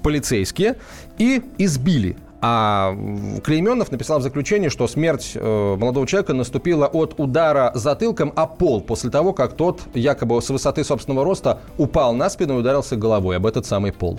полицейские 0.03 0.77
и 1.19 1.43
избили 1.59 2.17
а 2.41 2.97
Клейменов 3.45 3.91
написал 3.91 4.19
в 4.19 4.23
заключении, 4.23 4.69
что 4.69 4.89
смерть 4.89 5.33
э, 5.35 5.77
молодого 5.77 6.07
человека 6.07 6.33
наступила 6.33 6.87
от 6.87 7.19
удара 7.19 7.73
затылком 7.75 8.33
о 8.35 8.47
пол 8.47 8.81
после 8.81 9.11
того, 9.11 9.33
как 9.33 9.55
тот 9.55 9.83
якобы 9.95 10.41
с 10.41 10.49
высоты 10.49 10.85
собственного 10.85 11.25
роста 11.25 11.61
упал 11.77 12.15
на 12.15 12.31
спину 12.31 12.57
и 12.57 12.61
ударился 12.61 12.97
головой 12.97 13.37
об 13.37 13.47
этот 13.47 13.67
самый 13.67 13.93
пол. 13.93 14.19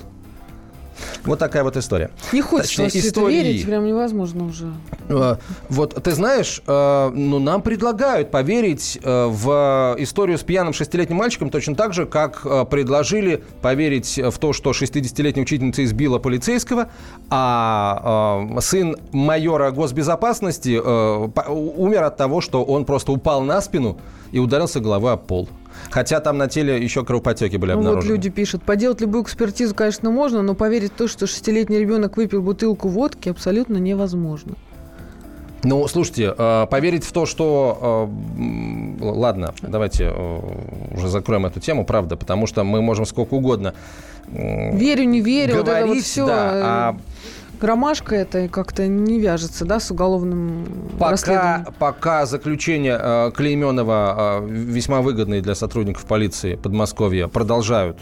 Вот 1.26 1.40
такая 1.40 1.64
вот 1.64 1.78
история. 1.78 2.12
Не 2.32 2.42
хочется 2.42 2.84
Точнее, 2.84 3.02
истории. 3.02 3.40
это 3.40 3.48
верить, 3.48 3.66
прям 3.66 3.86
невозможно 3.86 4.46
уже. 4.46 4.74
Э, 5.10 5.36
вот, 5.70 6.02
ты 6.04 6.12
знаешь, 6.12 6.62
э, 6.66 7.12
ну, 7.14 7.40
нам 7.40 7.62
предлагают 7.62 8.32
поверить 8.32 9.00
э, 9.02 9.26
в 9.28 9.96
историю 10.00 10.38
с 10.38 10.42
пьяным 10.44 10.74
шестилетним 10.74 11.18
мальчиком 11.18 11.50
точно 11.50 11.76
так 11.76 11.94
же, 11.94 12.06
как 12.06 12.42
предложили 12.70 13.44
поверить 13.62 14.20
в 14.24 14.38
то, 14.38 14.54
что 14.54 14.72
60-летняя 14.72 15.44
учительница 15.44 15.84
избила 15.84 16.18
полицейского, 16.18 16.90
а 17.30 18.48
сын 18.60 18.96
майора 19.12 19.72
госбезопасности 19.72 20.80
умер 20.80 22.04
от 22.04 22.18
того, 22.18 22.42
что 22.42 22.64
он 22.64 22.86
просто 22.86 23.12
упал 23.12 23.42
на 23.42 23.62
спину 23.62 23.98
и 24.32 24.40
ударился 24.40 24.80
головой 24.80 25.14
о 25.14 25.18
пол. 25.18 25.50
Хотя 25.90 26.20
там 26.20 26.38
на 26.38 26.48
теле 26.48 26.82
еще 26.82 27.04
кровопотеки 27.04 27.58
были 27.58 27.72
обнаружены. 27.72 28.04
Ну, 28.04 28.10
вот 28.10 28.16
люди 28.16 28.30
пишут, 28.30 28.64
поделать 28.64 29.02
любую 29.02 29.24
экспертизу, 29.24 29.76
конечно, 29.76 30.10
можно, 30.10 30.42
но 30.42 30.56
поверить 30.56 30.92
в 30.92 30.96
то, 30.96 31.08
что 31.08 31.28
шестилетний 31.28 31.80
ребенок 31.80 32.18
выпил 32.18 32.42
бутылку 32.42 32.88
водки, 32.88 33.30
абсолютно 33.30 33.78
невозможно. 33.78 34.56
Ну, 35.64 35.88
слушайте, 35.88 36.34
э, 36.36 36.68
поверить 36.70 37.04
в 37.04 37.12
то, 37.12 37.26
что... 37.26 38.10
Э, 38.40 39.04
ладно, 39.04 39.54
давайте 39.62 40.12
э, 40.12 40.40
уже 40.96 41.08
закроем 41.08 41.46
эту 41.46 41.60
тему, 41.60 41.86
правда, 41.86 42.18
потому 42.18 42.48
что 42.48 42.64
мы 42.64 42.82
можем 42.82 43.06
сколько 43.06 43.36
угодно... 43.36 43.74
Верю, 44.28 45.04
не 45.04 45.20
верю, 45.20 45.64
говорить, 45.64 45.68
вот 45.68 45.76
это 45.76 45.88
вот 45.88 45.98
все... 45.98 46.26
Да, 46.26 46.52
а 46.54 46.98
Ромашка 47.64 48.16
это 48.16 48.48
как-то 48.48 48.88
не 48.88 49.20
вяжется, 49.20 49.66
да, 49.66 49.80
с 49.80 49.92
уголовным 49.92 50.66
пока, 51.00 51.12
расследованием? 51.12 51.66
Пока 51.80 52.26
заключение 52.26 52.98
э, 53.00 53.32
Клейменова, 53.36 54.42
э, 54.42 54.48
весьма 54.48 55.02
выгодные 55.02 55.42
для 55.42 55.56
сотрудников 55.56 56.06
полиции 56.06 56.56
Подмосковья, 56.56 57.28
продолжают 57.28 57.98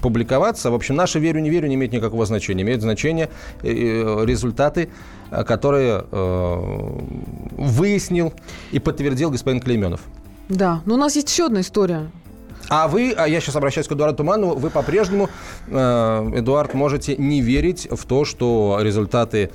публиковаться. 0.00 0.70
В 0.70 0.74
общем, 0.74 0.96
наше 0.96 1.18
верю, 1.18 1.40
не 1.40 1.50
верю 1.50 1.68
не 1.68 1.76
имеет 1.76 1.92
никакого 1.92 2.26
значения. 2.26 2.62
Имеют 2.62 2.82
значение 2.82 3.30
э, 3.62 3.68
э 3.72 4.26
результаты, 4.26 4.90
э, 5.30 5.44
которые 5.44 6.04
э, 6.10 7.00
выяснил 7.56 8.34
и 8.72 8.78
подтвердил 8.78 9.30
господин 9.30 9.60
Клейменов. 9.60 10.00
Да, 10.48 10.82
но 10.84 10.94
у 10.94 10.98
нас 10.98 11.16
есть 11.16 11.30
еще 11.30 11.46
одна 11.46 11.60
история 11.60 12.10
а 12.72 12.88
вы, 12.88 13.12
а 13.14 13.28
я 13.28 13.38
сейчас 13.40 13.56
обращаюсь 13.56 13.86
к 13.86 13.92
Эдуарду 13.92 14.16
Туманову, 14.16 14.54
вы 14.54 14.70
по-прежнему, 14.70 15.28
э, 15.68 16.30
Эдуард, 16.36 16.72
можете 16.72 17.16
не 17.16 17.42
верить 17.42 17.86
в 17.90 18.06
то, 18.06 18.24
что 18.24 18.78
результаты 18.80 19.50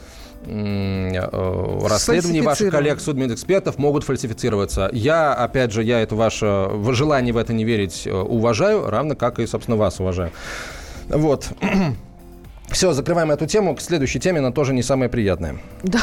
э, 0.45 1.87
расследований 1.87 2.41
ваших 2.41 2.69
коллег, 2.71 3.01
судмедэкспертов 3.01 3.79
могут 3.79 4.03
фальсифицироваться. 4.03 4.91
Я, 4.93 5.33
опять 5.33 5.71
же, 5.71 5.83
я 5.83 5.99
это 5.99 6.15
ваше 6.15 6.69
желание 6.91 7.33
в 7.33 7.37
это 7.37 7.53
не 7.53 7.65
верить 7.65 8.05
э, 8.05 8.13
уважаю, 8.13 8.87
равно 8.87 9.15
как 9.15 9.39
и, 9.39 9.47
собственно, 9.47 9.77
вас 9.77 9.99
уважаю. 9.99 10.31
Вот. 11.09 11.49
Все, 12.69 12.91
закрываем 12.91 13.31
эту 13.31 13.47
тему. 13.47 13.75
К 13.75 13.81
следующей 13.81 14.19
теме, 14.19 14.39
она 14.39 14.51
тоже 14.51 14.73
не 14.73 14.83
самая 14.83 15.09
приятная. 15.09 15.57
Да. 15.83 15.99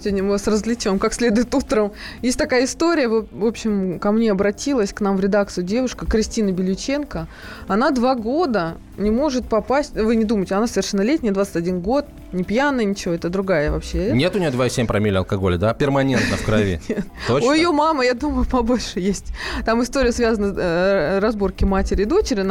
Сегодня 0.00 0.22
мы 0.22 0.30
вас 0.30 0.46
развлечем 0.46 0.98
как 0.98 1.14
следует 1.14 1.54
утром. 1.54 1.92
Есть 2.20 2.38
такая 2.38 2.64
история, 2.64 3.08
в 3.08 3.44
общем, 3.44 3.98
ко 3.98 4.12
мне 4.12 4.30
обратилась, 4.30 4.92
к 4.92 5.00
нам 5.00 5.16
в 5.16 5.20
редакцию 5.20 5.64
девушка 5.64 6.06
Кристина 6.06 6.52
Белюченко. 6.52 7.26
Она 7.68 7.90
два 7.90 8.14
года 8.14 8.76
не 8.98 9.10
может 9.10 9.48
попасть... 9.48 9.94
Вы 9.94 10.16
не 10.16 10.24
думайте, 10.24 10.54
она 10.54 10.66
совершеннолетняя, 10.66 11.32
21 11.32 11.80
год, 11.80 12.06
не 12.32 12.44
пьяная, 12.44 12.84
ничего, 12.84 13.14
это 13.14 13.28
другая 13.28 13.70
вообще. 13.70 14.12
Нет 14.12 14.34
у 14.36 14.38
нее 14.38 14.50
2,7 14.50 14.86
промилле 14.86 15.18
алкоголя, 15.18 15.58
да? 15.58 15.74
Перманентно 15.74 16.36
в 16.36 16.44
крови. 16.44 16.80
Точно? 17.26 17.48
У 17.48 17.52
ее 17.52 17.70
мамы, 17.72 18.04
я 18.04 18.14
думаю, 18.14 18.46
побольше 18.46 19.00
есть. 19.00 19.32
Там 19.64 19.82
история 19.82 20.12
связана 20.12 20.54
с 20.54 20.56
э, 20.56 21.18
разборки 21.18 21.64
матери 21.64 22.02
и 22.02 22.04
дочери. 22.04 22.46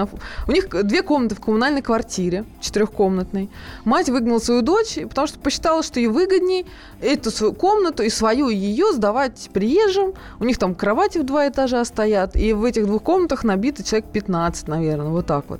У 0.48 0.52
них 0.52 0.70
две 0.70 1.02
комнаты 1.02 1.36
в 1.36 1.40
коммунальной 1.40 1.82
квартире, 1.82 2.46
четырехкомнатной. 2.62 3.50
Мать 3.86 4.10
выгнала 4.10 4.40
свою 4.40 4.62
дочь, 4.62 5.00
потому 5.08 5.28
что 5.28 5.40
посчитала, 5.40 5.84
что 5.84 6.00
ей 6.00 6.08
выгоднее 6.08 6.66
эту 7.02 7.32
свою 7.32 7.54
комнату 7.54 8.04
и 8.04 8.10
свою, 8.10 8.50
и 8.50 8.56
ее 8.56 8.92
сдавать 8.94 9.50
приезжим. 9.54 10.14
У 10.40 10.44
них 10.44 10.58
там 10.58 10.76
кровати 10.76 11.20
в 11.20 11.24
два 11.24 11.48
этажа 11.48 11.84
стоят, 11.86 12.36
и 12.36 12.54
в 12.54 12.64
этих 12.66 12.86
двух 12.86 13.04
комнатах 13.04 13.44
набито 13.44 13.84
человек 13.84 14.10
15, 14.12 14.68
наверное, 14.68 15.10
вот 15.10 15.26
так 15.26 15.46
вот. 15.48 15.60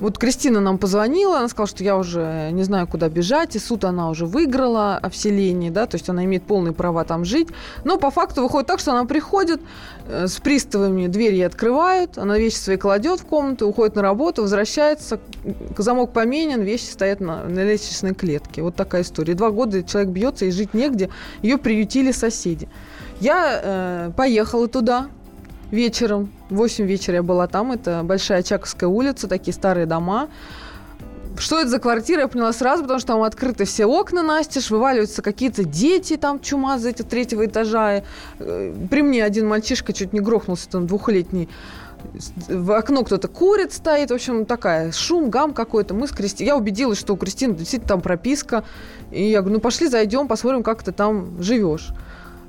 Вот 0.00 0.18
Кристина 0.18 0.60
нам 0.60 0.78
позвонила, 0.78 1.38
она 1.38 1.48
сказала, 1.48 1.68
что 1.68 1.84
я 1.84 1.96
уже 1.96 2.50
не 2.52 2.64
знаю, 2.64 2.86
куда 2.86 3.08
бежать, 3.08 3.54
и 3.56 3.58
суд 3.58 3.84
она 3.84 4.10
уже 4.10 4.26
выиграла 4.26 4.96
о 4.96 5.10
вселении, 5.10 5.70
да, 5.70 5.86
то 5.86 5.94
есть 5.96 6.08
она 6.08 6.24
имеет 6.24 6.42
полные 6.42 6.72
права 6.72 7.04
там 7.04 7.24
жить. 7.24 7.48
Но 7.84 7.98
по 7.98 8.10
факту 8.10 8.42
выходит 8.42 8.66
так, 8.66 8.80
что 8.80 8.92
она 8.92 9.04
приходит 9.04 9.60
э, 10.06 10.26
с 10.26 10.40
приставами, 10.40 11.06
двери 11.06 11.40
открывают, 11.42 12.18
она 12.18 12.36
вещи 12.36 12.56
свои 12.56 12.76
кладет 12.76 13.20
в 13.20 13.26
комнату, 13.26 13.68
уходит 13.68 13.94
на 13.94 14.02
работу, 14.02 14.42
возвращается, 14.42 15.20
замок 15.76 16.12
поменен, 16.12 16.62
вещи 16.62 16.86
стоят 16.86 17.20
на, 17.20 17.44
на 17.44 17.62
лестничной 17.64 18.14
клетке. 18.14 18.62
Вот 18.62 18.74
такая 18.74 19.02
история. 19.02 19.34
Два 19.34 19.50
года 19.50 19.82
человек 19.82 20.10
бьется 20.10 20.46
и 20.46 20.50
жить 20.50 20.74
негде, 20.74 21.10
ее 21.42 21.58
приютили 21.58 22.12
соседи. 22.12 22.68
Я 23.20 23.60
э, 23.62 24.10
поехала 24.16 24.66
туда, 24.66 25.08
вечером. 25.72 26.30
В 26.50 26.56
8 26.56 26.86
вечера 26.86 27.16
я 27.16 27.22
была 27.22 27.48
там. 27.48 27.72
Это 27.72 28.02
Большая 28.04 28.42
Чаковская 28.42 28.88
улица, 28.88 29.26
такие 29.26 29.52
старые 29.52 29.86
дома. 29.86 30.28
Что 31.38 31.58
это 31.58 31.70
за 31.70 31.78
квартира, 31.78 32.20
я 32.20 32.28
поняла 32.28 32.52
сразу, 32.52 32.82
потому 32.82 33.00
что 33.00 33.14
там 33.14 33.22
открыты 33.22 33.64
все 33.64 33.86
окна 33.86 34.22
настежь, 34.22 34.70
вываливаются 34.70 35.22
какие-то 35.22 35.64
дети, 35.64 36.18
там 36.18 36.40
чума 36.40 36.78
за 36.78 36.90
эти 36.90 37.02
третьего 37.02 37.46
этажа. 37.46 38.02
Э, 38.38 38.74
при 38.90 39.02
мне 39.02 39.24
один 39.24 39.48
мальчишка 39.48 39.94
чуть 39.94 40.12
не 40.12 40.20
грохнулся, 40.20 40.68
там 40.68 40.86
двухлетний. 40.86 41.48
В 42.48 42.72
окно 42.72 43.02
кто-то 43.04 43.28
курит, 43.28 43.72
стоит. 43.72 44.10
В 44.10 44.14
общем, 44.14 44.44
такая 44.44 44.92
шум, 44.92 45.30
гам 45.30 45.54
какой-то. 45.54 45.94
Мы 45.94 46.06
с 46.06 46.10
Кристиной... 46.10 46.48
Я 46.48 46.56
убедилась, 46.56 46.98
что 46.98 47.14
у 47.14 47.16
Кристины 47.16 47.54
действительно 47.54 47.88
там 47.88 48.00
прописка. 48.02 48.64
И 49.10 49.24
я 49.24 49.40
говорю, 49.40 49.56
ну 49.56 49.60
пошли 49.60 49.86
зайдем, 49.86 50.28
посмотрим, 50.28 50.62
как 50.62 50.82
ты 50.82 50.92
там 50.92 51.42
живешь. 51.42 51.92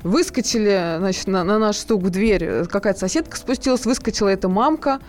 Выскочили, 0.04 0.98
значит, 1.00 1.28
на, 1.28 1.44
на 1.44 1.60
наш 1.60 1.78
стук 1.78 2.04
в 2.04 2.10
дверь. 2.10 2.66
Какая-то 2.66 3.00
соседка 3.00 3.38
спустилась, 3.38 3.86
выскочила 3.86 4.30
эта 4.30 4.50
мамка. 4.50 5.00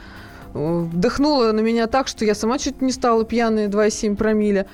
Вдохнула 0.53 1.51
на 1.53 1.61
меня 1.61 1.89
так, 1.89 2.07
что 2.07 2.25
я 2.25 2.35
сама 2.35 2.59
чуть 2.59 2.81
не 2.81 2.93
стала 2.93 3.25
пьяной 3.25 3.67
2,7 3.67 4.17
промилле 4.17 4.67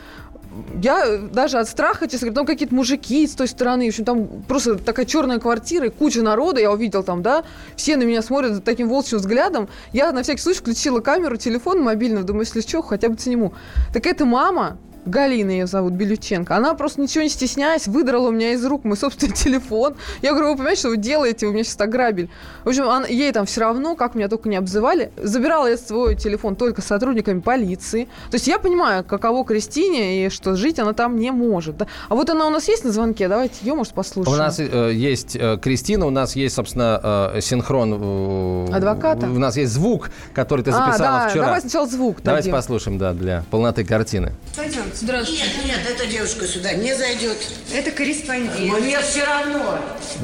я 0.83 1.19
даже 1.19 1.59
от 1.59 1.69
страха, 1.69 2.09
честно 2.09 2.27
говоря, 2.27 2.35
там 2.35 2.47
какие-то 2.47 2.75
мужики 2.75 3.27
с 3.27 3.35
той 3.35 3.49
стороны, 3.49 3.87
в 3.87 3.89
общем, 3.89 4.05
там 4.05 4.29
просто 4.49 4.77
такая 4.77 5.07
черная 5.07 5.39
квартира, 5.39 5.87
и 5.87 5.91
куча 5.91 6.23
народа, 6.23 6.61
я 6.61 6.73
увидел 6.73 7.03
там, 7.03 7.23
да, 7.23 7.45
все 7.77 7.97
на 7.97 8.03
меня 8.03 8.23
смотрят 8.23 8.65
таким 8.65 8.89
волчьим 8.89 9.19
взглядом. 9.19 9.69
Я 9.93 10.13
на 10.13 10.23
всякий 10.23 10.41
случай 10.41 10.61
включила 10.61 11.01
камеру, 11.01 11.37
телефон 11.37 11.83
мобильный, 11.83 12.23
думаю, 12.23 12.45
если 12.45 12.61
что, 12.61 12.83
хотя 12.83 13.09
бы 13.09 13.19
сниму. 13.19 13.53
Так 13.93 14.07
это 14.07 14.25
мама, 14.25 14.79
Галина 15.07 15.51
ее 15.51 15.67
зовут, 15.67 15.95
Белюченко. 15.95 16.57
Она 16.57 16.75
просто 16.75 17.01
ничего 17.01 17.23
не 17.23 17.29
стесняясь 17.29 17.87
выдрала 17.87 18.29
у 18.29 18.31
меня 18.31 18.53
из 18.53 18.65
рук 18.65 18.85
мой 18.85 18.97
собственный 18.97 19.33
телефон. 19.35 19.95
Я 20.23 20.33
говорю, 20.33 20.51
вы 20.51 20.57
понимаете, 20.57 20.81
что 20.81 20.89
вы 20.91 20.97
делаете? 20.97 21.47
Вы 21.47 21.53
меня 21.53 21.65
сейчас 21.65 21.81
ограбили. 21.81 22.29
В 22.65 22.69
общем, 22.69 22.89
она, 22.89 23.07
ей 23.07 23.33
там 23.33 23.47
все 23.47 23.61
равно, 23.61 23.97
как 23.97 24.15
меня 24.15 24.29
только 24.29 24.49
не 24.49 24.57
обзывали. 24.57 25.11
Забирала 25.17 25.67
я 25.67 25.77
свой 25.77 26.17
телефон 26.17 26.57
только 26.57 26.83
с 26.83 26.87
сотрудниками 26.87 27.41
полиции. 27.41 28.05
То 28.31 28.37
есть 28.37 28.47
я 28.47 28.59
понимаю, 28.59 29.05
каково 29.05 29.45
Кристине, 29.45 30.27
и 30.27 30.29
что 30.29 30.57
жить 30.57 30.79
она 30.79 30.93
там 30.93 31.17
не 31.17 31.31
может. 31.31 31.77
Да? 31.77 31.87
А 32.09 32.15
вот 32.15 32.31
она 32.31 32.47
у 32.47 32.51
нас 32.51 32.69
есть 32.69 32.85
на 32.85 32.93
звонке? 32.93 33.29
Давайте 33.29 33.55
ее, 33.63 33.75
может, 33.75 33.93
послушаем. 33.95 34.35
У 34.35 34.39
нас 34.39 34.59
э, 34.59 34.93
есть 34.95 35.37
э, 35.37 35.59
Кристина, 35.61 36.07
у 36.07 36.11
нас 36.11 36.37
есть, 36.37 36.55
собственно, 36.55 37.33
э, 37.35 37.41
синхрон. 37.41 38.69
Э, 38.71 38.73
Адвоката? 38.73 39.27
У 39.27 39.39
нас 39.39 39.57
есть 39.57 39.73
звук, 39.73 40.11
который 40.35 40.65
ты 40.65 40.73
записала 40.73 41.23
а, 41.23 41.25
да, 41.25 41.29
вчера. 41.29 41.45
Давай 41.47 41.61
сначала 41.61 41.87
звук. 41.87 42.19
Давайте 42.23 42.49
дадим. 42.49 42.59
послушаем, 42.59 42.99
да, 42.99 43.13
для 43.13 43.45
полноты 43.51 43.85
картины. 43.85 44.33
Пойдем. 44.57 44.83
Здравствуйте. 44.95 45.45
Нет, 45.45 45.65
нет, 45.67 45.81
эта 45.89 46.07
девушка 46.07 46.47
сюда 46.47 46.73
не 46.73 46.95
зайдет. 46.97 47.37
Это 47.73 47.91
корреспондент. 47.91 48.81
Мне 48.81 49.01
все 49.01 49.25
равно. 49.25 49.79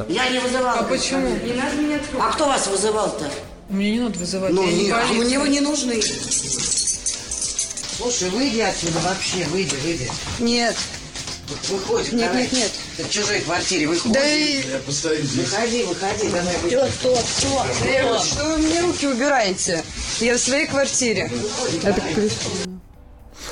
Я 0.08 0.28
не 0.30 0.38
вызывала. 0.38 0.80
А 0.80 0.82
почему? 0.84 1.28
Не 1.44 1.52
надо 1.54 1.76
меня 1.76 1.98
трогать. 1.98 2.20
А 2.28 2.32
кто 2.32 2.46
вас 2.46 2.66
вызывал-то? 2.66 3.30
Мне 3.68 3.92
не 3.92 4.00
надо 4.00 4.18
вызывать. 4.18 4.52
Ну, 4.52 4.66
не, 4.66 4.90
а 4.90 5.04
мне 5.06 5.38
вы 5.38 5.48
не 5.48 5.60
нужны. 5.60 6.00
Слушай, 7.96 8.30
выйди 8.30 8.60
отсюда 8.60 8.98
вообще, 9.00 9.44
выйди, 9.46 9.74
выйди. 9.84 10.10
Нет. 10.38 10.76
Выходит, 11.68 12.12
Нет, 12.12 12.26
давай. 12.28 12.42
нет, 12.42 12.52
нет. 12.52 12.72
Ты 12.96 13.04
в 13.04 13.10
чужой 13.10 13.40
квартире 13.40 13.86
выходи. 13.86 14.12
Да 14.12 14.28
и- 14.28 14.62
Выходи, 14.86 15.84
выходи, 15.84 16.28
давай. 16.28 16.54
Стоп, 16.90 16.90
стоп, 16.90 17.18
стоп. 17.38 18.24
Что 18.24 18.44
вы 18.44 18.58
мне 18.58 18.80
руки 18.80 19.06
убираете? 19.06 19.84
Я 20.20 20.34
в 20.34 20.40
своей 20.40 20.66
квартире. 20.66 21.30
Это 21.84 22.00
преступно. 22.14 22.75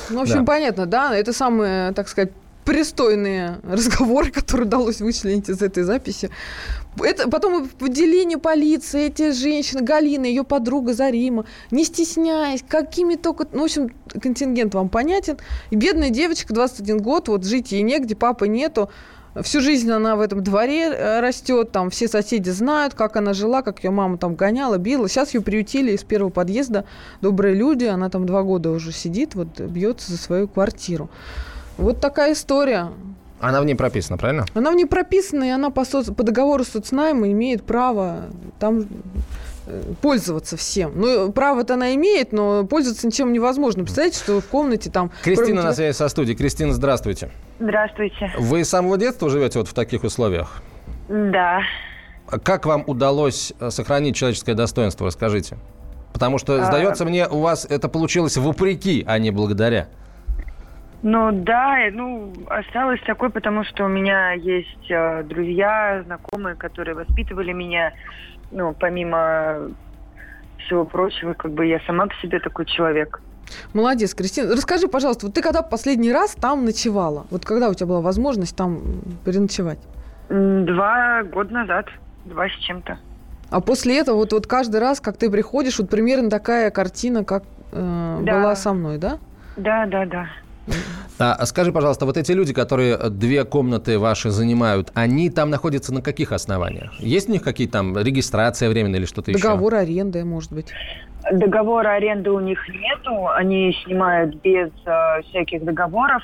Ну, 0.09 0.19
в 0.19 0.21
общем, 0.21 0.39
Да. 0.39 0.53
понятно, 0.53 0.85
да? 0.85 1.15
Это 1.15 1.33
самые, 1.33 1.91
так 1.93 2.07
сказать, 2.07 2.31
пристойные 2.65 3.59
разговоры, 3.63 4.31
которые 4.31 4.67
удалось 4.67 4.99
вычленить 4.99 5.49
из 5.49 5.61
этой 5.61 5.83
записи. 5.83 6.29
Это 7.01 7.29
потом 7.29 7.69
в 7.79 7.83
отделении 7.83 8.37
полиции 8.37 9.07
эти 9.07 9.31
женщины, 9.31 9.81
Галина, 9.81 10.25
ее 10.25 10.43
подруга 10.43 10.93
Зарима, 10.93 11.45
не 11.69 11.83
стесняясь, 11.83 12.63
какими 12.67 13.15
только... 13.15 13.47
Ну, 13.51 13.61
в 13.61 13.63
общем, 13.65 13.91
контингент 14.21 14.73
вам 14.73 14.89
понятен. 14.89 15.37
И 15.71 15.75
бедная 15.75 16.09
девочка, 16.09 16.53
21 16.53 16.99
год, 16.99 17.27
вот 17.27 17.43
жить 17.45 17.71
ей 17.71 17.81
негде, 17.81 18.15
папы 18.15 18.47
нету. 18.47 18.89
Всю 19.41 19.59
жизнь 19.59 19.91
она 19.91 20.15
в 20.15 20.21
этом 20.21 20.41
дворе 20.43 20.85
э, 20.91 21.19
растет, 21.19 21.71
там 21.71 21.89
все 21.89 22.07
соседи 22.07 22.49
знают, 22.51 22.93
как 22.93 23.17
она 23.17 23.33
жила, 23.33 23.61
как 23.61 23.83
ее 23.83 23.91
мама 23.91 24.17
там 24.17 24.35
гоняла, 24.35 24.77
била. 24.77 25.09
Сейчас 25.09 25.33
ее 25.33 25.41
приютили 25.41 25.91
из 25.91 26.03
первого 26.03 26.29
подъезда. 26.29 26.85
Добрые 27.21 27.53
люди, 27.53 27.83
она 27.83 28.09
там 28.09 28.25
два 28.25 28.43
года 28.43 28.71
уже 28.71 28.93
сидит, 28.93 29.35
вот 29.35 29.59
бьется 29.59 30.11
за 30.11 30.17
свою 30.17 30.47
квартиру. 30.47 31.09
Вот 31.77 31.99
такая 31.99 32.31
история. 32.33 32.91
Она 33.41 33.59
в 33.59 33.65
ней 33.65 33.75
прописана, 33.75 34.17
правильно? 34.17 34.45
Она 34.53 34.71
в 34.71 34.75
ней 34.75 34.85
прописана, 34.85 35.43
и 35.43 35.49
она 35.49 35.69
по, 35.69 35.81
соц- 35.81 36.13
по 36.13 36.23
договору 36.23 36.63
соцнайма 36.63 37.29
имеет 37.33 37.63
право 37.63 38.27
там 38.59 38.85
э, 39.67 39.81
пользоваться 40.01 40.55
всем. 40.55 40.93
Ну, 40.95 41.31
право-то 41.33 41.73
она 41.73 41.93
имеет, 41.95 42.31
но 42.31 42.65
пользоваться 42.65 43.05
ничем 43.05 43.33
невозможно. 43.33 43.83
Представляете, 43.83 44.19
что 44.19 44.39
в 44.39 44.45
комнате 44.45 44.89
там... 44.89 45.11
Кристина 45.21 45.47
кроме 45.47 45.53
на 45.55 45.61
тебя- 45.63 45.73
связи 45.73 45.97
со 45.97 46.07
студией. 46.07 46.37
Кристина, 46.37 46.73
здравствуйте. 46.73 47.29
Здравствуйте. 47.59 48.31
Вы 48.37 48.65
с 48.65 48.69
самого 48.69 48.97
детства 48.97 49.29
живете 49.29 49.59
вот 49.59 49.67
в 49.67 49.73
таких 49.73 50.03
условиях? 50.03 50.61
Да. 51.07 51.61
А 52.29 52.39
Как 52.39 52.65
вам 52.65 52.83
удалось 52.87 53.53
э, 53.59 53.69
сохранить 53.69 54.15
человеческое 54.15 54.55
достоинство, 54.55 55.07
расскажите? 55.07 55.57
Потому 56.11 56.37
что, 56.37 56.55
А. 56.55 56.65
сдается 56.65 57.05
мне, 57.05 57.27
у 57.27 57.39
вас 57.41 57.65
это 57.65 57.87
получилось 57.87 58.37
вопреки, 58.37 59.03
а 59.07 59.19
не 59.19 59.31
благодаря. 59.31 59.87
Ну 61.03 61.31
да, 61.31 61.77
ну 61.91 62.33
осталось 62.47 62.99
такой, 63.05 63.29
потому 63.29 63.63
что 63.63 63.85
у 63.85 63.87
меня 63.87 64.31
есть 64.33 64.89
э, 64.89 65.23
друзья, 65.23 66.01
знакомые, 66.05 66.55
которые 66.55 66.95
воспитывали 66.95 67.51
меня. 67.53 67.93
Ну, 68.51 68.73
помимо 68.73 69.69
всего 70.65 70.83
прочего, 70.85 71.33
как 71.33 71.51
бы 71.51 71.65
я 71.67 71.79
сама 71.85 72.07
по 72.07 72.15
себе 72.15 72.39
такой 72.39 72.65
человек. 72.65 73.21
Молодец, 73.73 74.13
Кристина. 74.13 74.51
Расскажи, 74.53 74.87
пожалуйста, 74.87 75.25
вот 75.25 75.35
ты 75.35 75.41
когда 75.41 75.61
последний 75.61 76.11
раз 76.11 76.35
там 76.39 76.65
ночевала? 76.65 77.25
Вот 77.29 77.45
когда 77.45 77.69
у 77.69 77.73
тебя 77.73 77.87
была 77.87 78.01
возможность 78.01 78.55
там 78.55 79.01
переночевать? 79.23 79.79
Два 80.29 81.23
года 81.23 81.53
назад, 81.53 81.85
два 82.25 82.47
с 82.47 82.53
чем-то. 82.65 82.97
А 83.49 83.61
после 83.61 83.99
этого 83.99 84.17
вот, 84.17 84.33
вот 84.33 84.47
каждый 84.47 84.79
раз, 84.79 84.99
как 84.99 85.17
ты 85.17 85.29
приходишь, 85.29 85.79
вот 85.79 85.89
примерно 85.89 86.29
такая 86.29 86.71
картина, 86.71 87.23
как 87.23 87.43
э, 87.71 88.19
Да. 88.23 88.33
была 88.39 88.55
со 88.55 88.73
мной, 88.73 88.97
да? 88.97 89.19
Да, 89.55 89.85
да, 89.85 90.05
да. 90.05 90.27
А, 91.17 91.45
скажи, 91.45 91.71
пожалуйста, 91.71 92.05
вот 92.05 92.17
эти 92.17 92.31
люди, 92.33 92.53
которые 92.53 92.97
две 93.09 93.45
комнаты 93.45 93.99
ваши 93.99 94.31
занимают, 94.31 94.91
они 94.95 95.29
там 95.29 95.49
находятся 95.49 95.93
на 95.93 96.01
каких 96.01 96.31
основаниях? 96.31 96.99
Есть 96.99 97.29
у 97.29 97.31
них 97.31 97.43
какие-то 97.43 97.73
там 97.73 97.97
регистрация 97.97 98.69
временная 98.69 98.99
или 98.99 99.05
что-то 99.05 99.31
еще? 99.31 99.41
Договор 99.41 99.75
аренды, 99.75 100.25
может 100.25 100.51
быть. 100.51 100.67
Договора 101.31 101.93
аренды 101.93 102.31
у 102.31 102.39
них 102.39 102.59
нету, 102.69 103.27
они 103.29 103.75
снимают 103.83 104.35
без 104.41 104.69
э, 104.85 105.21
всяких 105.23 105.63
договоров. 105.63 106.23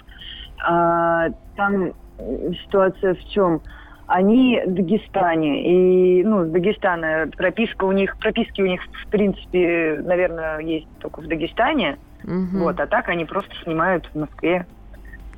А, 0.63 1.29
там 1.55 1.93
э, 2.17 2.51
ситуация 2.63 3.15
в 3.15 3.29
чем? 3.29 3.61
Они 4.07 4.61
в 4.65 4.73
Дагестане, 4.73 6.19
и, 6.19 6.23
ну, 6.23 6.45
с 6.45 6.49
Дагестана 6.49 7.29
прописка 7.35 7.85
у 7.85 7.91
них, 7.93 8.17
прописки 8.17 8.61
у 8.61 8.65
них, 8.65 8.81
в 9.05 9.07
принципе, 9.09 10.01
наверное, 10.03 10.59
есть 10.59 10.87
только 10.99 11.21
в 11.21 11.27
Дагестане. 11.27 11.97
Вот, 12.23 12.79
а 12.79 12.85
так 12.85 13.09
они 13.09 13.25
просто 13.25 13.51
снимают 13.63 14.07
в 14.13 14.19
Москве 14.19 14.67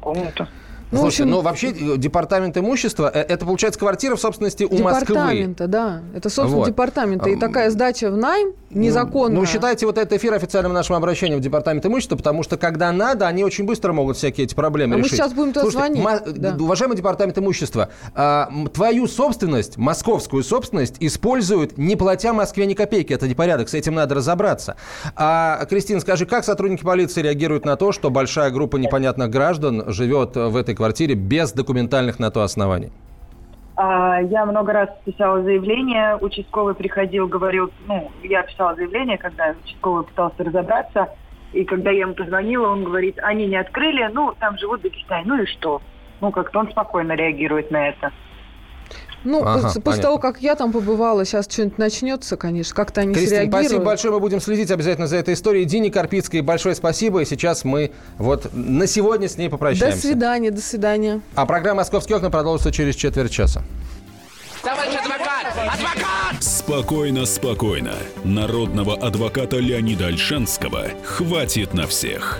комнату. 0.02 0.48
Слушайте, 0.96 1.26
ну 1.26 1.42
вообще 1.42 1.72
э, 1.72 1.98
департамент 1.98 2.58
имущества, 2.58 3.10
э, 3.14 3.20
это 3.22 3.46
получается 3.46 3.80
квартира 3.80 4.16
в 4.16 4.20
собственности 4.20 4.64
у 4.64 4.78
Москвы. 4.80 5.16
Департамента, 5.16 5.68
да. 5.68 6.02
Это, 6.16 6.30
собственно, 6.30 6.60
Вот. 6.60 6.68
департамента. 6.68 7.30
И 7.30 7.34
Ам, 7.34 7.40
такая 7.40 7.70
сдача 7.70 8.12
в 8.12 8.18
найм 8.18 8.54
незаконная. 8.74 9.40
Ну, 9.40 9.46
считайте 9.46 9.86
вот 9.86 9.98
этот 9.98 10.14
эфир 10.14 10.34
официальным 10.34 10.74
нашим 10.74 10.96
обращением 10.96 11.40
в 11.40 11.42
департамент 11.42 11.86
имущества, 11.86 12.16
потому 12.16 12.44
что 12.44 12.58
когда 12.58 12.92
надо, 12.92 13.28
они 13.28 13.44
очень 13.44 13.66
быстро 13.66 13.94
могут 13.94 14.18
всякие 14.18 14.46
эти 14.46 14.56
проблемы 14.56 14.96
А 14.96 14.98
мы 14.98 15.04
решить. 15.04 15.18
сейчас 15.18 15.34
будем 15.34 15.54
туда 15.54 15.70
Слушайте, 15.70 16.02
звонить, 16.02 16.40
да. 16.40 16.56
Уважаемый 16.60 16.96
департамент 16.96 17.38
имущества, 17.38 17.90
а, 18.14 18.50
твою 18.74 19.08
собственность, 19.08 19.78
московскую 19.78 20.44
собственность, 20.44 20.96
используют, 21.00 21.78
не 21.78 21.96
платя 21.96 22.34
Москве 22.34 22.66
ни 22.66 22.74
копейки. 22.74 23.14
Это 23.14 23.28
непорядок, 23.28 23.70
с 23.70 23.74
этим 23.74 23.96
надо 23.96 24.16
разобраться. 24.16 24.76
А, 25.16 25.66
Кристина, 25.66 26.00
скажи, 26.00 26.26
как 26.26 26.44
сотрудники 26.46 26.84
полиции 26.84 27.22
реагируют 27.22 27.66
на 27.66 27.76
то, 27.76 27.92
что 27.92 28.10
большая 28.10 28.52
группа 28.52 28.78
непонятных 28.78 29.30
граждан 29.30 29.86
живет 29.88 30.36
в 30.36 30.56
этой 30.56 30.76
квартире 30.76 31.16
без 31.16 31.52
документальных 31.52 32.20
на 32.20 32.32
то 32.32 32.42
оснований? 32.42 32.92
А, 33.76 34.22
Я 34.22 34.46
много 34.46 34.72
раз 34.74 34.90
писала 35.04 35.42
заявление, 35.42 36.16
участковый 36.18 36.76
приходил, 36.76 37.28
говорил, 37.28 37.72
ну, 37.88 38.12
я 38.24 38.44
писала 38.44 38.76
заявление, 38.76 39.18
когда 39.18 39.56
участковый 39.64 40.04
пытался 40.04 40.44
разобраться, 40.44 41.10
и 41.54 41.64
когда 41.64 41.92
я 41.92 42.02
ему 42.02 42.14
позвонила, 42.14 42.68
он 42.68 42.84
говорит, 42.84 43.18
они 43.22 43.48
не 43.48 43.56
открыли, 43.56 44.10
ну, 44.14 44.34
там 44.40 44.58
живут 44.58 44.82
в 44.82 44.84
Дагестане, 44.84 45.24
ну 45.26 45.42
и 45.42 45.46
что? 45.46 45.82
Ну, 46.22 46.32
как-то 46.32 46.60
он 46.60 46.70
спокойно 46.70 47.14
реагирует 47.14 47.72
на 47.72 47.90
это. 47.90 48.12
Ну, 49.24 49.42
Ага, 49.44 49.62
после 49.64 49.82
понятно. 49.82 50.04
того, 50.04 50.18
как 50.18 50.42
я 50.42 50.56
там 50.56 50.72
побывала, 50.72 51.24
сейчас 51.26 51.48
что-нибудь 51.50 51.78
начнется, 51.78 52.36
конечно. 52.38 52.76
Как-то 52.76 53.02
они 53.02 53.14
Кристина, 53.14 53.38
среагируют. 53.42 53.66
спасибо 53.68 53.86
большое. 53.86 54.14
Мы 54.14 54.20
будем 54.20 54.42
следить 54.42 54.70
обязательно 54.72 55.08
за 55.08 55.18
этой 55.18 55.34
историей. 55.34 55.66
Дине 55.66 55.90
Карпицкой 55.92 56.42
большое 56.42 56.76
спасибо. 56.76 57.22
И 57.22 57.26
сейчас 57.26 57.64
мы 57.64 57.92
вот 58.18 58.50
на 58.54 58.86
сегодня 58.88 59.30
с 59.30 59.38
ней 59.38 59.48
До 59.48 59.52
попрощаемся. 59.52 60.00
свидания, 60.02 60.52
до 60.52 60.62
свидания. 60.62 61.22
А 61.36 61.46
программа 61.46 61.78
«Московские 61.78 62.18
окна» 62.18 62.30
продолжится 62.30 62.72
через 62.72 62.96
четверть 62.96 63.32
часа. 63.32 63.64
Товарищ 64.62 64.94
адвокат! 64.96 65.48
Адвокат! 65.58 66.42
Спокойно, 66.44 67.26
спокойно. 67.26 67.94
Народного 68.24 68.96
адвоката 68.96 69.58
Леонида 69.58 70.08
Альшанского 70.08 70.88
хватит 71.06 71.74
на 71.74 71.86
всех. 71.88 72.40